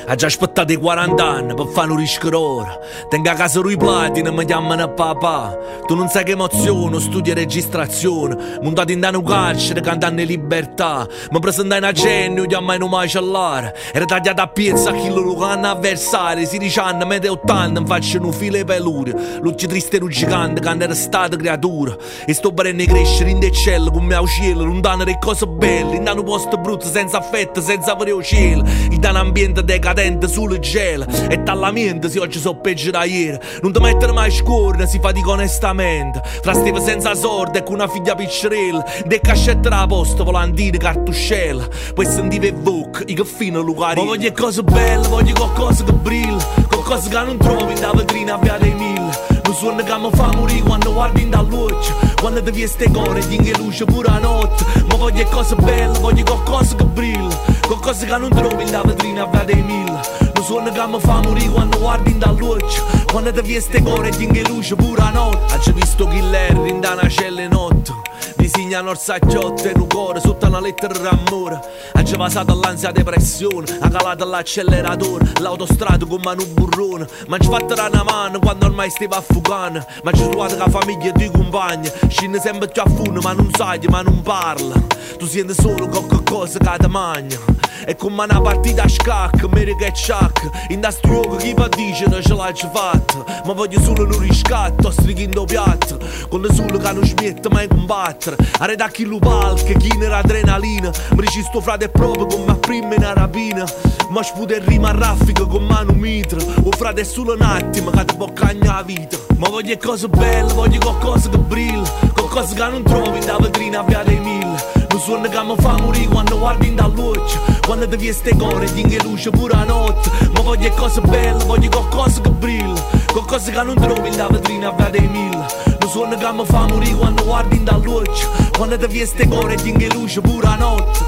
[0.08, 2.78] Ha già aspettato i 40 anni per fare un rischio ora.
[3.10, 5.58] Tengo a casa lui platino e mi chiamano papà.
[5.88, 8.60] Tu non sai che emozione, studio e registrazione.
[8.62, 11.08] Montato in un carcere cantando in libertà.
[11.32, 13.76] Mi presentai in agenda, io chiamai in un macellare.
[13.92, 16.46] Era tagliata a pezzi a chilo lo canno avversario.
[16.46, 19.16] 16 anni, mette 80, mi faccio un filo peluria.
[19.42, 21.96] Luce triste e un gigante, quando era stata creatura.
[22.28, 24.66] E sto barene crescere in decella con mia uccello.
[24.66, 28.64] Lontano le cose belle, in un posto brutto, senza affetto, senza avere cielo.
[28.92, 29.95] In un ambiente decadente
[30.28, 31.06] sul gelo.
[31.30, 33.40] E dalla mente se oggi so peggio da ieri.
[33.62, 36.22] Non ti mettere mai scorna, si fatica onestamente.
[36.42, 38.84] Fra steve senza sorte e con una figlia piccerella.
[39.06, 41.68] De cascette da posta, volantine, cartuscella.
[41.94, 44.00] Poi sentivo evoca, i che fino luogari.
[44.00, 46.44] Ma voglio cose belle, voglio qualcosa che brilla.
[46.68, 49.34] Qualcosa che non trovi da vetrina a via dei mille.
[49.48, 53.20] Un suono che mi fa morire quando guardi in da luce Quando ti ste core,
[53.28, 58.18] ti luce pure a notte Ma voglio cose belle, voglio qualcosa che brilla Qualcosa che
[58.18, 60.00] non trovi da vetrina a dei mille
[60.36, 63.82] Un suono che mi fa morire quando guardi in da luce Quando ti viene ste
[63.82, 65.54] core, ti luce pure a notte.
[65.54, 68.05] Hai visto killer in da una cella notte
[68.46, 71.60] Disegnano il sacchiotto e un cuore sotto una lettera d'amore
[71.94, 77.08] Hai passato all'ansia depressione Ha calato l'acceleratore L'autostrada con mano burrone.
[77.28, 81.12] Ma ci fatto una mano quando ormai stava affugando Ma ci con la famiglia e
[81.14, 84.76] due compagni Scende sempre più a fondo ma non sai ma non parla.
[85.18, 87.40] Tu senti solo qualcosa che ti mangia
[87.84, 91.68] E come una partita a scacco Meri che ciacca In da sto gioco chi va
[91.68, 93.42] dice che ce l'hai fatta.
[93.44, 95.98] Ma voglio solo un riscatto Strichendo piatto.
[96.30, 100.92] Con le sole che non smette mai combattere Arreda chi lo palca, chi n'era adrenalina.
[101.12, 103.66] Mi dici sto frate proprio come a prima una rapina
[104.10, 106.40] Ma sputa e rima raffica con mano mitra.
[106.64, 109.18] O frate è solo un attimo che ti può cagnare la vita.
[109.38, 111.90] Ma voglio cose belle, voglio qualcosa che brilla.
[112.14, 114.84] Qualcosa che non trovi da vetrina a via dei mille.
[114.92, 118.34] Un suono che mi fa morire quando guardi in da luce Quando ti viene ste
[118.38, 120.10] core, ti luce pure a notte.
[120.34, 124.72] Ma voglio cose belle, voglio qualcosa che brilla Qualcosa che non trovi da vetrina a
[124.74, 125.46] via dei mille
[125.82, 129.26] Un suono che mi fa morire quando guardi in da luce Quando ti viene ste
[129.26, 131.00] core, ti luce pure a notte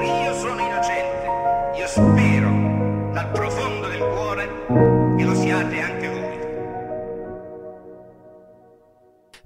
[0.00, 1.26] Io sono innocente,
[1.76, 2.37] io spero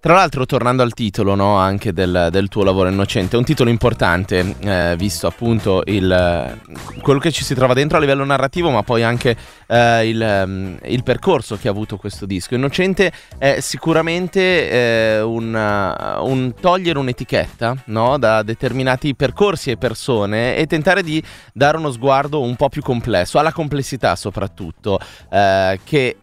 [0.02, 3.70] Tra l'altro, tornando al titolo no, anche del, del tuo lavoro innocente, è un titolo
[3.70, 6.58] importante, eh, visto appunto il,
[7.00, 9.36] quello che ci si trova dentro a livello narrativo, ma poi anche
[9.68, 12.56] eh, il, ehm, il percorso che ha avuto questo disco.
[12.56, 20.66] Innocente è sicuramente eh, un, un togliere un'etichetta no, da determinati percorsi e persone e
[20.66, 21.22] tentare di
[21.52, 24.98] dare uno sguardo un po' più complesso, alla complessità soprattutto,
[25.30, 26.16] eh, che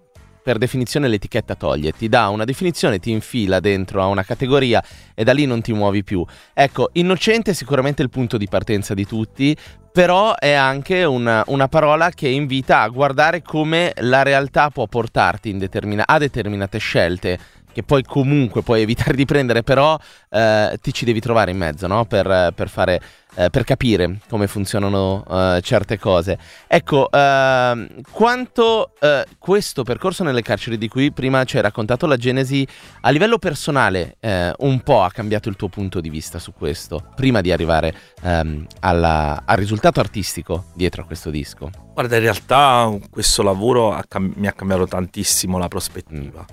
[0.50, 4.84] per definizione l'etichetta toglie, ti dà una definizione, ti infila dentro a una categoria
[5.14, 6.26] e da lì non ti muovi più.
[6.56, 9.56] Ecco, innocente è sicuramente il punto di partenza di tutti,
[9.92, 15.52] però è anche una, una parola che invita a guardare come la realtà può portarti
[15.52, 17.38] in determina- a determinate scelte
[17.72, 20.00] che poi comunque puoi evitare di prendere, però
[20.32, 22.06] eh, ti ci devi trovare in mezzo, no?
[22.06, 23.00] Per, per fare...
[23.40, 26.38] eh, per capire come funzionano eh, certe cose.
[26.68, 32.18] Ecco, ehm, quanto eh, questo percorso nelle carceri di cui prima ci hai raccontato la
[32.18, 32.68] genesi,
[33.02, 37.12] a livello personale eh, un po' ha cambiato il tuo punto di vista su questo,
[37.16, 41.70] prima di arrivare ehm, alla- al risultato artistico dietro a questo disco.
[41.94, 46.46] Guarda, in realtà questo lavoro ha cam- mi ha cambiato tantissimo la prospettiva.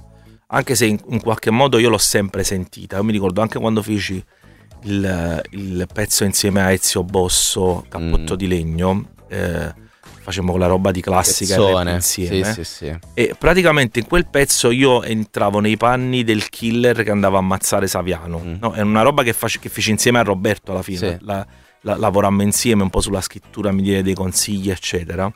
[0.49, 2.97] Anche se in, in qualche modo io l'ho sempre sentita.
[2.97, 4.25] Io mi ricordo anche quando feci
[4.85, 8.37] il, il pezzo insieme a Ezio Bosso, Cappotto Mm.
[8.37, 9.05] di Legno.
[9.29, 9.85] eh,
[10.27, 11.93] facevamo quella roba di classica Pezzone.
[11.93, 12.45] insieme.
[12.45, 12.99] Sì, sì, sì.
[13.15, 17.87] E praticamente in quel pezzo io entravo nei panni del killer che andava a ammazzare
[17.87, 18.41] Saviano.
[18.45, 18.55] Mm.
[18.61, 21.19] No, è una roba che, face- che feci insieme a Roberto alla fine.
[21.23, 21.47] La-
[21.83, 25.33] la- lavorammo insieme un po' sulla scrittura, mi diede dei consigli, eccetera.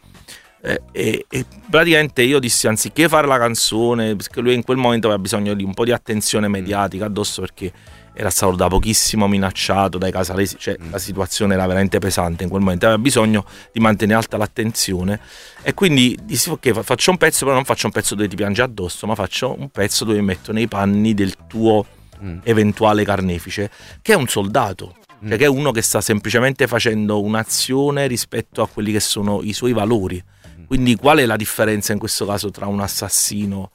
[0.62, 5.06] Eh, e, e praticamente io dissi anziché fare la canzone, perché lui in quel momento
[5.06, 6.52] aveva bisogno di un po' di attenzione Mm.
[6.52, 7.72] mediatica addosso perché
[8.12, 10.90] era stato da pochissimo minacciato dai casalesi, cioè Mm.
[10.90, 15.20] la situazione era veramente pesante in quel momento, aveva bisogno di mantenere alta l'attenzione
[15.62, 18.36] e quindi dissi ok fa- faccio un pezzo però non faccio un pezzo dove ti
[18.36, 21.86] piange addosso ma faccio un pezzo dove mi metto nei panni del tuo
[22.22, 22.40] Mm.
[22.42, 23.70] eventuale carnefice
[24.02, 25.28] che è un soldato Mm.
[25.28, 29.54] cioè che è uno che sta semplicemente facendo un'azione rispetto a quelli che sono i
[29.54, 30.22] suoi valori
[30.58, 30.64] Mm.
[30.66, 33.70] quindi qual è la differenza in questo caso tra un assassino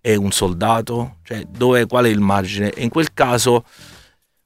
[0.00, 1.16] e un soldato?
[1.22, 2.70] Cioè, dove, qual è il margine?
[2.70, 3.64] E in quel caso,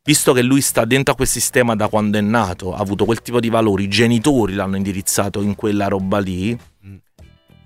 [0.03, 3.23] visto che lui sta dentro a quel sistema da quando è nato, ha avuto quel
[3.23, 6.59] tipo di valori, i genitori l'hanno indirizzato in quella roba lì,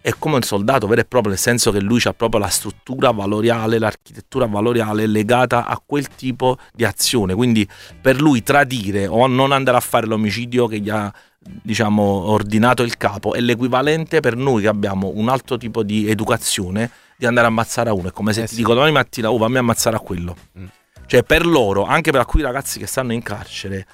[0.04, 3.10] è come un soldato vero e proprio, nel senso che lui ha proprio la struttura
[3.10, 7.34] valoriale, l'architettura valoriale legata a quel tipo di azione.
[7.34, 7.66] Quindi
[8.02, 11.10] per lui tradire o non andare a fare l'omicidio che gli ha
[11.40, 16.90] diciamo ordinato il capo è l'equivalente per noi che abbiamo un altro tipo di educazione
[17.16, 18.08] di andare a ammazzare a uno.
[18.08, 18.56] È come se Eh ti sì.
[18.56, 20.36] dico domani mattina, oh fammi ammazzare a quello.
[20.58, 20.64] Mm.
[21.06, 23.86] Cioè per loro, anche per alcuni ragazzi che stanno in carcere,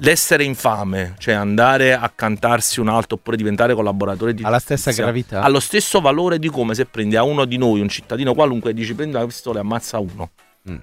[0.00, 4.90] l'essere infame, cioè andare a cantarsi un altro oppure diventare collaboratore di Ha la stessa
[4.92, 5.42] gravità?
[5.42, 8.70] ha lo stesso valore di come se prendi a uno di noi, un cittadino qualunque,
[8.70, 10.30] e dici prendi la pistola e ammazza uno.
[10.70, 10.76] Mm.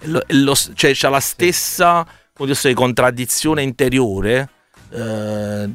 [0.00, 4.48] E lo- e lo- cioè c'ha la stessa come dire, contraddizione interiore
[4.90, 5.70] eh,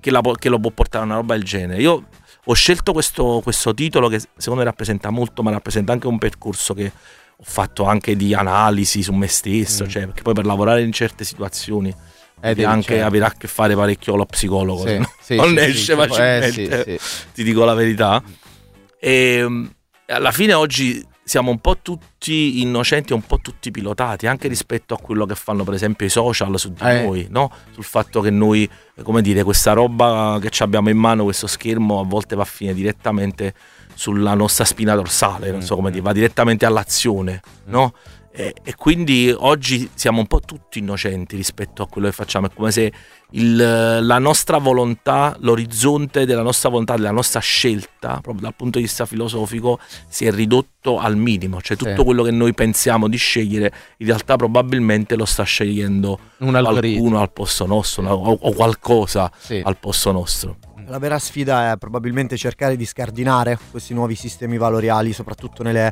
[0.00, 1.80] che, la che lo può portare a una roba del genere.
[1.82, 2.04] Io
[2.44, 6.74] ho scelto questo, questo titolo che secondo me rappresenta molto, ma rappresenta anche un percorso
[6.74, 6.92] che
[7.36, 9.88] ho fatto anche di analisi su me stesso, Mm.
[9.88, 11.88] cioè, perché poi per lavorare in certe situazioni
[12.40, 13.06] Eh, devi anche certo.
[13.06, 16.84] avere a che fare parecchio lo psicologo, Sì, no sì, non sì, esce sì, facilmente,
[16.84, 17.00] eh,
[17.32, 18.22] ti dico la verità.
[19.00, 19.66] E mm,
[20.08, 24.94] alla fine oggi siamo un po' tutti innocenti e un po' tutti pilotati, anche rispetto
[24.94, 27.02] a quello che fanno per esempio i social su di Eh.
[27.02, 27.50] noi, no?
[27.72, 31.46] sul fatto che noi, eh, come dire, questa roba che ci abbiamo in mano, questo
[31.46, 33.54] schermo, a volte va a finire direttamente
[33.94, 37.94] sulla nostra spina dorsale, non so come dire, va direttamente all'azione, no?
[38.36, 42.50] E, e quindi oggi siamo un po' tutti innocenti rispetto a quello che facciamo, è
[42.52, 42.92] come se
[43.36, 43.56] il-
[44.02, 49.06] la nostra volontà, l'orizzonte della nostra volontà, della nostra scelta, proprio dal punto di vista
[49.06, 49.78] filosofico,
[50.08, 52.04] si è ridotto al minimo, cioè tutto Sì.
[52.04, 57.66] quello che noi pensiamo di scegliere, in realtà probabilmente lo sta scegliendo qualcuno al posto
[57.66, 58.10] nostro no?
[58.12, 59.60] o, o qualcosa Sì.
[59.64, 60.56] al posto nostro.
[60.86, 65.90] La vera sfida è probabilmente cercare di scardinare questi nuovi sistemi valoriali, soprattutto nelle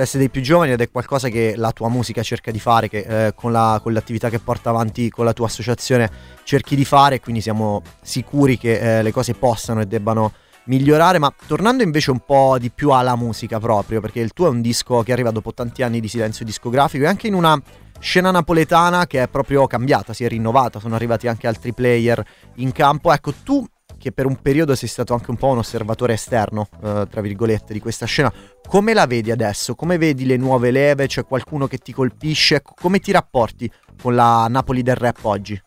[0.00, 3.26] teste dei più giovani, ed è qualcosa che la tua musica cerca di fare, che
[3.26, 6.10] eh, con, la- con l'attività che porta avanti con la tua associazione
[6.42, 10.32] cerchi di fare, quindi siamo sicuri che eh, le cose possano e debbano
[10.64, 14.50] migliorare, ma tornando invece un po' di più alla musica proprio, perché il tuo è
[14.50, 17.60] un disco che arriva dopo tanti anni di silenzio discografico e anche in una
[17.98, 22.24] scena napoletana che è proprio cambiata, si è rinnovata, sono arrivati anche altri player
[22.56, 23.12] in campo.
[23.12, 23.66] Ecco, tu
[24.00, 27.74] che per un periodo sei stato anche un po' un osservatore esterno, eh, tra virgolette,
[27.74, 28.32] di questa scena,
[28.66, 29.74] come la vedi adesso?
[29.74, 31.06] Come vedi le nuove leve?
[31.06, 32.62] C'è qualcuno che ti colpisce?
[32.62, 33.70] Come ti rapporti
[34.00, 35.60] con la Napoli del rap oggi?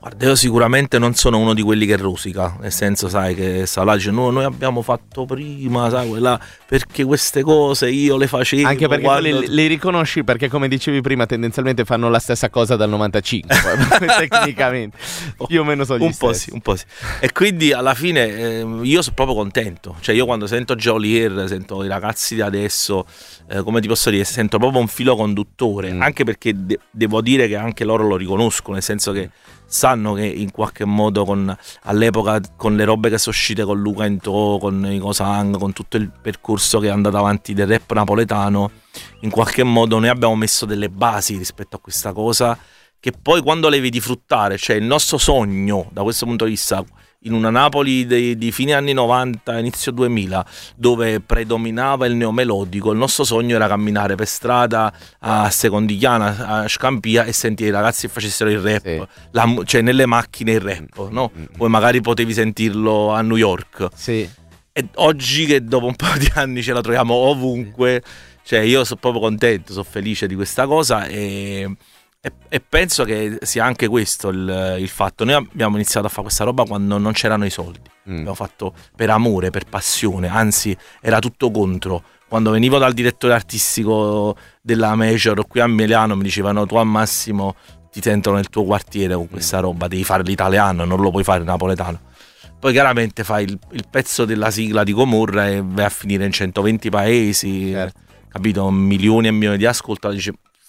[0.00, 3.94] Guarda, io sicuramente non sono uno di quelli che rosica, nel senso, sai, che là,
[3.96, 8.66] dice, no, noi abbiamo fatto prima, sai, quella, perché queste cose io le facevo.
[8.66, 12.76] Anche perché quando- quelli li riconosci perché come dicevi prima tendenzialmente fanno la stessa cosa
[12.76, 13.54] dal 95
[13.98, 14.96] poi, tecnicamente
[15.46, 16.84] più o meno sono gli un po' sì, un po' sì.
[17.20, 19.96] E quindi alla fine eh, io sono proprio contento.
[20.00, 23.04] Cioè, io quando sento Jolier, sento i ragazzi di adesso,
[23.50, 25.92] eh, come ti posso dire, sento proprio un filo conduttore.
[25.92, 26.00] Mm.
[26.00, 29.28] Anche perché de- devo dire che anche loro lo riconoscono, nel senso che
[29.70, 34.04] sanno che in qualche modo con, all'epoca con le robe che sono uscite con Luca
[34.04, 38.70] Intò, con i Cosang, con tutto il percorso che è andato avanti del rap napoletano,
[39.20, 42.58] in qualche modo noi abbiamo messo delle basi rispetto a questa cosa
[42.98, 46.84] che poi quando le vedi fruttare, cioè il nostro sogno da questo punto di vista,
[47.24, 50.44] in una Napoli dei- di fine anni 90, inizio 2000,
[50.76, 57.24] dove predominava il neomelodico, il nostro sogno era camminare per strada a Secondigliana, a Scampia
[57.24, 59.02] e sentire i ragazzi che facessero il rap, Sì.
[59.32, 61.30] la cioè nelle macchine il rap, no?
[61.36, 63.88] Mm, mm, Poi magari potevi sentirlo a New York.
[63.94, 64.26] Sì.
[64.72, 68.02] E oggi che dopo un po' di anni ce la troviamo ovunque,
[68.44, 71.68] cioè io sono proprio contento, sono felice di questa cosa e,
[72.22, 75.24] e- e penso che sia anche questo il, il fatto.
[75.24, 78.12] Noi abbiamo iniziato a fare questa roba quando non c'erano i soldi, Mm.
[78.16, 82.02] abbiamo fatto per amore, per passione, anzi era tutto contro.
[82.28, 87.56] Quando venivo dal direttore artistico della Major qui a Milano mi dicevano tu al massimo
[87.90, 91.40] ti sentono nel tuo quartiere con questa roba, devi fare l'italiano, non lo puoi fare
[91.40, 91.98] il napoletano.
[92.60, 96.30] Poi chiaramente fai il, il pezzo della sigla di Comorra e vai a finire in
[96.32, 98.00] 120 paesi, Certo.
[98.28, 98.70] capito?
[98.70, 100.20] Milioni e milioni di ascoltatori.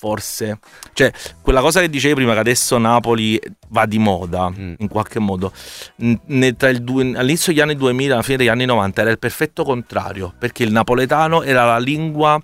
[0.02, 0.58] Forse.
[0.94, 1.12] Cioè,
[1.44, 4.74] quella cosa che dicevi prima, che adesso Napoli va di moda, Mm.
[4.80, 5.52] in qualche modo.
[5.98, 10.34] ne- due- all'inizio degli anni 2000, alla fine degli anni 90, era il perfetto contrario,
[10.40, 12.42] perché il napoletano era la lingua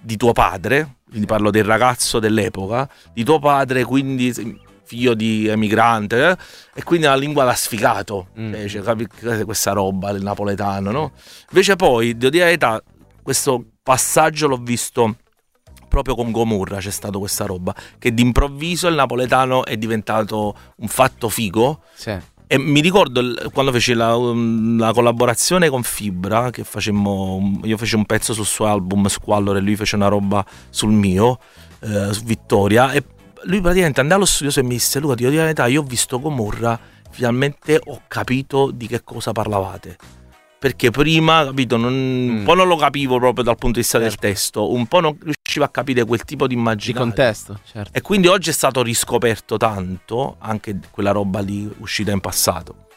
[0.00, 4.32] di tuo padre, quindi parlo del ragazzo dell'epoca, di tuo padre, quindi
[4.84, 6.36] figlio di emigrante, eh,
[6.74, 8.66] e quindi la lingua l'ha sfigato, Mm.
[8.68, 9.08] Cioè, capi-
[9.44, 11.12] questa roba del napoletano, no?
[11.50, 12.82] Invece poi, devo dire la verità,
[13.20, 15.16] questo passaggio l'ho visto
[15.90, 21.28] proprio con Gomorra c'è stato questa roba che d'improvviso il napoletano è diventato un fatto
[21.28, 22.16] figo Sì.
[22.46, 23.20] e mi ricordo
[23.52, 28.46] quando feci la, um, la collaborazione con Fibra, che facemmo, io feci un pezzo sul
[28.46, 31.38] suo album Squallor e lui fece una roba sul mio,
[31.80, 33.04] eh, su Vittoria, e
[33.44, 35.84] lui praticamente andò allo studio e mi disse, Luca, ti dire la verità, io ho
[35.84, 36.78] visto Gomorra,
[37.10, 39.96] finalmente ho capito di che cosa parlavate.
[40.60, 42.44] Perché prima, capito, non- un Mm.
[42.44, 44.26] po' non lo capivo proprio dal punto di vista del Certo.
[44.26, 47.00] testo, un po' non riuscivo a capire quel tipo di Di immaginario.
[47.06, 47.90] contesto, certo.
[47.96, 52.88] E quindi oggi è stato riscoperto tanto anche quella roba lì uscita in passato.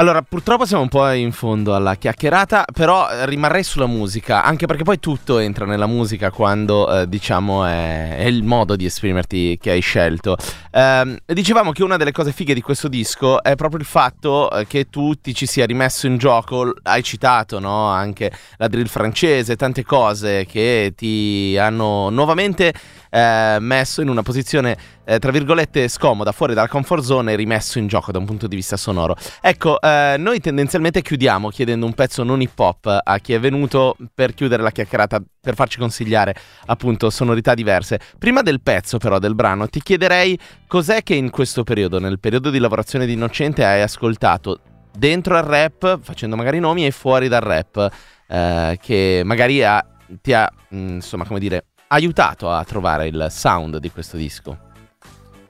[0.00, 4.64] Allora, purtroppo siamo un po' in fondo alla chiacchierata, però eh, rimarrei sulla musica, anche
[4.64, 9.58] perché poi tutto entra nella musica quando, eh, diciamo, è, è il modo di esprimerti
[9.60, 10.38] che hai scelto.
[10.70, 14.66] Ehm, dicevamo che una delle cose fighe di questo disco è proprio il fatto eh,
[14.66, 17.88] che tu ti ci sia rimesso in gioco, hai citato, no?
[17.88, 22.72] Anche la drill francese, tante cose che ti hanno nuovamente
[23.10, 27.78] eh, messo in una posizione, eh, tra virgolette, scomoda, fuori dalla comfort zone e rimesso
[27.78, 29.16] in gioco da un punto di vista sonoro.
[29.40, 33.96] Ecco, eh, noi tendenzialmente chiudiamo chiedendo un pezzo non hip hop a chi è venuto
[34.14, 36.34] per chiudere la chiacchierata, per farci consigliare
[36.66, 37.98] appunto sonorità diverse.
[38.18, 42.50] Prima del pezzo però, del brano, ti chiederei cos'è che in questo periodo, nel periodo
[42.50, 44.60] di lavorazione di Innocente, hai ascoltato
[44.96, 47.90] dentro al rap, facendo magari nomi, e fuori dal rap,
[48.28, 49.84] eh, che magari ha-
[50.20, 54.58] ti ha, mh, insomma, come dire, aiutato a trovare il sound di questo disco.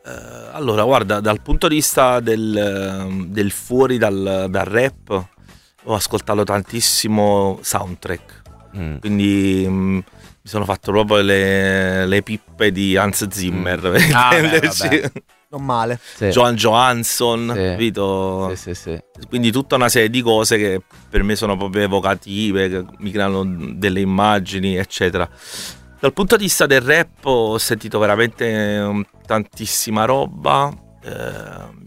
[0.04, 5.24] Eh, allora, guarda, dal punto di vista del, del fuori dal, dal rap,
[5.84, 8.42] ho ascoltato tantissimo soundtrack.
[8.76, 8.96] Mm.
[8.98, 10.02] Quindi mm, mi
[10.42, 13.80] sono fatto proprio le, le pippe di Hans Zimmer.
[13.80, 15.12] per Ah, beh.
[15.50, 15.98] Non male.
[16.14, 16.28] Sì.
[16.28, 17.60] Johan Johansson, Sì.
[17.62, 18.54] capito?
[18.54, 19.02] Sì, sì, sì.
[19.28, 20.80] Quindi tutta una serie di cose che
[21.10, 25.28] per me sono proprio evocative, che mi creano delle immagini, eccetera.
[26.00, 30.72] Dal punto di vista del rap ho sentito veramente um, tantissima roba,
[31.04, 31.10] eh,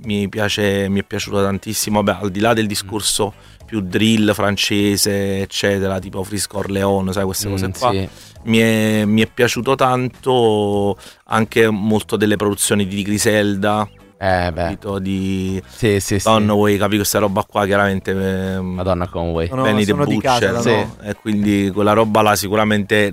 [0.05, 3.34] mi, piace, mi è piaciuto tantissimo, Vabbè, al di là del discorso
[3.66, 7.89] più drill francese, eccetera, tipo Frisco Orleone, sai queste cose Mm, qua.
[7.91, 8.07] sì.
[8.43, 10.95] Mi è, mi è piaciuto tanto
[11.26, 13.89] anche molto delle produzioni di Griselda,
[14.20, 14.61] Eh, beh.
[14.61, 16.26] capito, di Sì, sì, sì.
[16.26, 19.47] Conway, capi questa roba qua chiaramente ehm, Madonna Conway.
[19.49, 20.70] Benny the sono di casa Butcher, da Sì.
[20.70, 20.97] no.
[21.01, 23.11] e quindi quella roba là sicuramente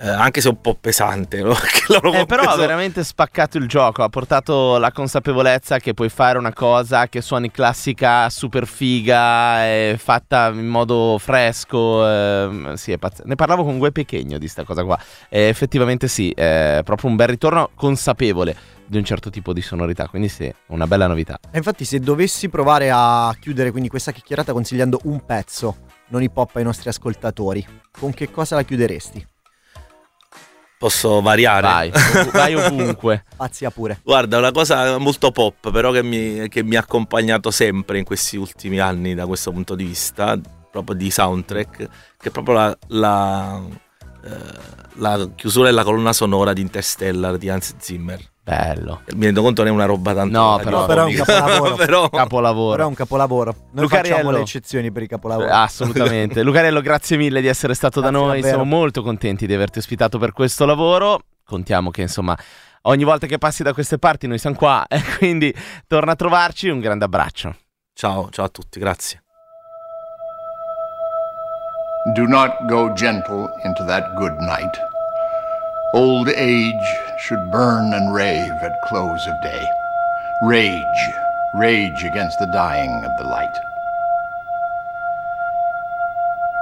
[0.00, 1.54] eh, anche se un po' pesante no?
[1.88, 6.52] Eh, però ha veramente spaccato il gioco, ha portato la consapevolezza che puoi fare una
[6.52, 12.06] cosa che suoni classica, super figa, e fatta in modo fresco.
[12.06, 14.98] ehm, sì, è pazz- ne parlavo con Gue Pechegno di sta cosa qua.
[15.28, 18.56] E effettivamente sì, è proprio un bel ritorno consapevole.
[18.88, 21.38] di un certo tipo di sonorità, quindi sì, una bella novità.
[21.50, 25.76] E infatti se dovessi provare a chiudere quindi questa chiacchierata consigliando un pezzo
[26.08, 29.26] non hip hop ai nostri ascoltatori, con che cosa la chiuderesti?
[30.78, 31.90] Posso variare?
[31.90, 33.24] Vai, vai ovunque.
[33.36, 34.00] Pazzia pure.
[34.04, 38.36] Guarda, una cosa molto pop, però che mi, che mi ha accompagnato sempre in questi
[38.36, 40.38] ultimi anni da questo punto di vista,
[40.70, 41.76] proprio di soundtrack,
[42.16, 43.60] che è proprio la, la,
[44.24, 44.30] eh,
[44.94, 48.20] la chiusura della colonna sonora di Interstellar di Hans Zimmer.
[48.48, 49.02] Bello.
[49.14, 51.74] Mi rendo conto non è una roba tanto No, però- però è un capolavoro.
[51.76, 52.72] però- Capolavoro.
[52.72, 53.54] Ora è un capolavoro.
[53.72, 54.14] Noi Lucariello.
[54.16, 55.50] facciamo le eccezioni per i capolavori.
[55.50, 56.42] Assolutamente.
[56.42, 58.34] Lucarello, grazie mille di essere stato da Grazie noi.
[58.40, 58.56] davvero.
[58.56, 61.20] Siamo molto contenti di averti ospitato per questo lavoro.
[61.44, 62.34] Contiamo che insomma
[62.82, 65.54] ogni volta che passi da queste parti noi siamo qua e quindi
[65.86, 66.68] torna a trovarci.
[66.70, 67.54] Un grande abbraccio.
[67.92, 69.22] Ciao, ciao a tutti, grazie.
[72.14, 74.70] Do not go gentle into that good night.
[75.94, 76.74] Old age
[77.16, 79.66] should burn and rave at close of day.
[80.42, 80.84] Rage,
[81.54, 83.58] rage against the dying of the light.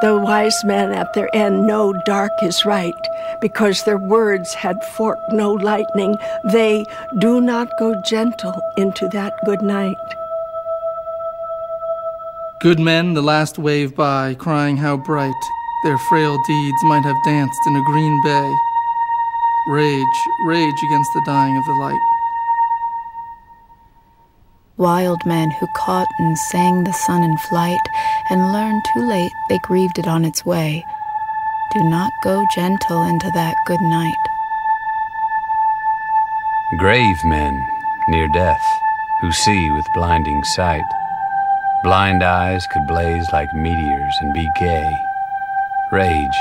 [0.00, 2.94] The wise men at their end know dark is right,
[3.40, 6.16] because their words had forked no lightning.
[6.44, 6.84] They
[7.18, 9.96] do not go gentle into that good night.
[12.60, 15.42] Good men, the last wave by, crying how bright
[15.82, 18.65] their frail deeds might have danced in a green bay.
[19.68, 21.98] Rage, rage against the dying of the light.
[24.76, 27.80] Wild men who caught and sang the sun in flight,
[28.30, 30.84] and learned too late they grieved it on its way.
[31.72, 34.14] Do not go gentle into that good night.
[36.78, 37.66] Grave men
[38.08, 38.64] near death,
[39.20, 40.84] who see with blinding sight.
[41.82, 44.96] Blind eyes could blaze like meteors and be gay.
[45.90, 46.38] Rage,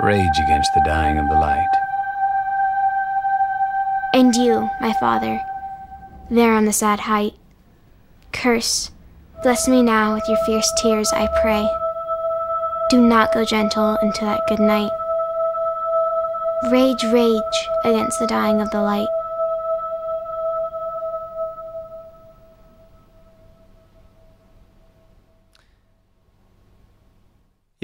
[0.00, 1.77] rage against the dying of the light.
[4.14, 5.40] And you, my father,
[6.30, 7.34] there on the sad height,
[8.32, 8.90] curse,
[9.42, 11.68] bless me now with your fierce tears, I pray.
[12.90, 14.90] Do not go gentle into that good night.
[16.70, 19.08] Rage, rage against the dying of the light.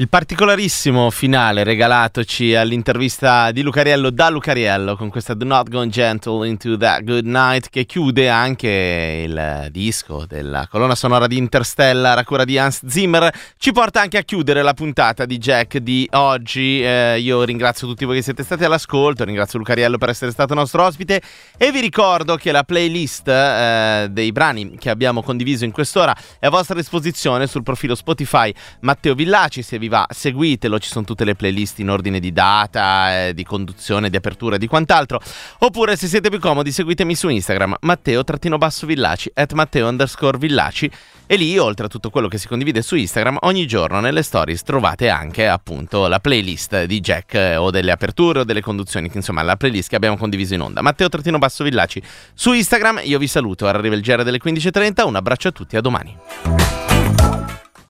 [0.05, 6.47] Il particolarissimo finale regalatoci all'intervista di Lucariello da Lucariello con questa Do Not Go Gentle
[6.47, 12.25] into That Good Night che chiude anche il disco della colonna sonora di Interstellar a
[12.25, 13.33] cura di Hans Zimmer.
[13.57, 16.85] Ci porta anche a chiudere la puntata di Jack di oggi.
[16.85, 20.85] Eh, io ringrazio tutti voi che siete stati all'ascolto ringrazio Lucariello per essere stato nostro
[20.85, 21.23] ospite
[21.57, 26.45] e vi ricordo che la playlist eh, dei brani che abbiamo condiviso in quest'ora è
[26.45, 29.63] a vostra disposizione sul profilo Spotify Matteo Villaci.
[29.63, 33.45] Se vi va seguitelo ci sono tutte le playlist in ordine di data eh, di
[33.45, 35.21] conduzione di apertura e di quant'altro.
[35.59, 40.91] Oppure se siete più comodi seguitemi su Instagram Matteo-Villaci at Matteo underscore Villaci.
[41.27, 44.63] E lì oltre a tutto quello che si condivide su Instagram ogni giorno nelle stories
[44.63, 49.43] trovate anche appunto la playlist di Jack eh, o delle aperture o delle conduzioni insomma
[49.43, 50.83] la playlist che abbiamo condiviso in onda.
[50.83, 52.03] Matteo-Villaci
[52.35, 55.81] su Instagram io vi saluto arriva il GR delle 15.30 un abbraccio a tutti a
[55.81, 56.94] domani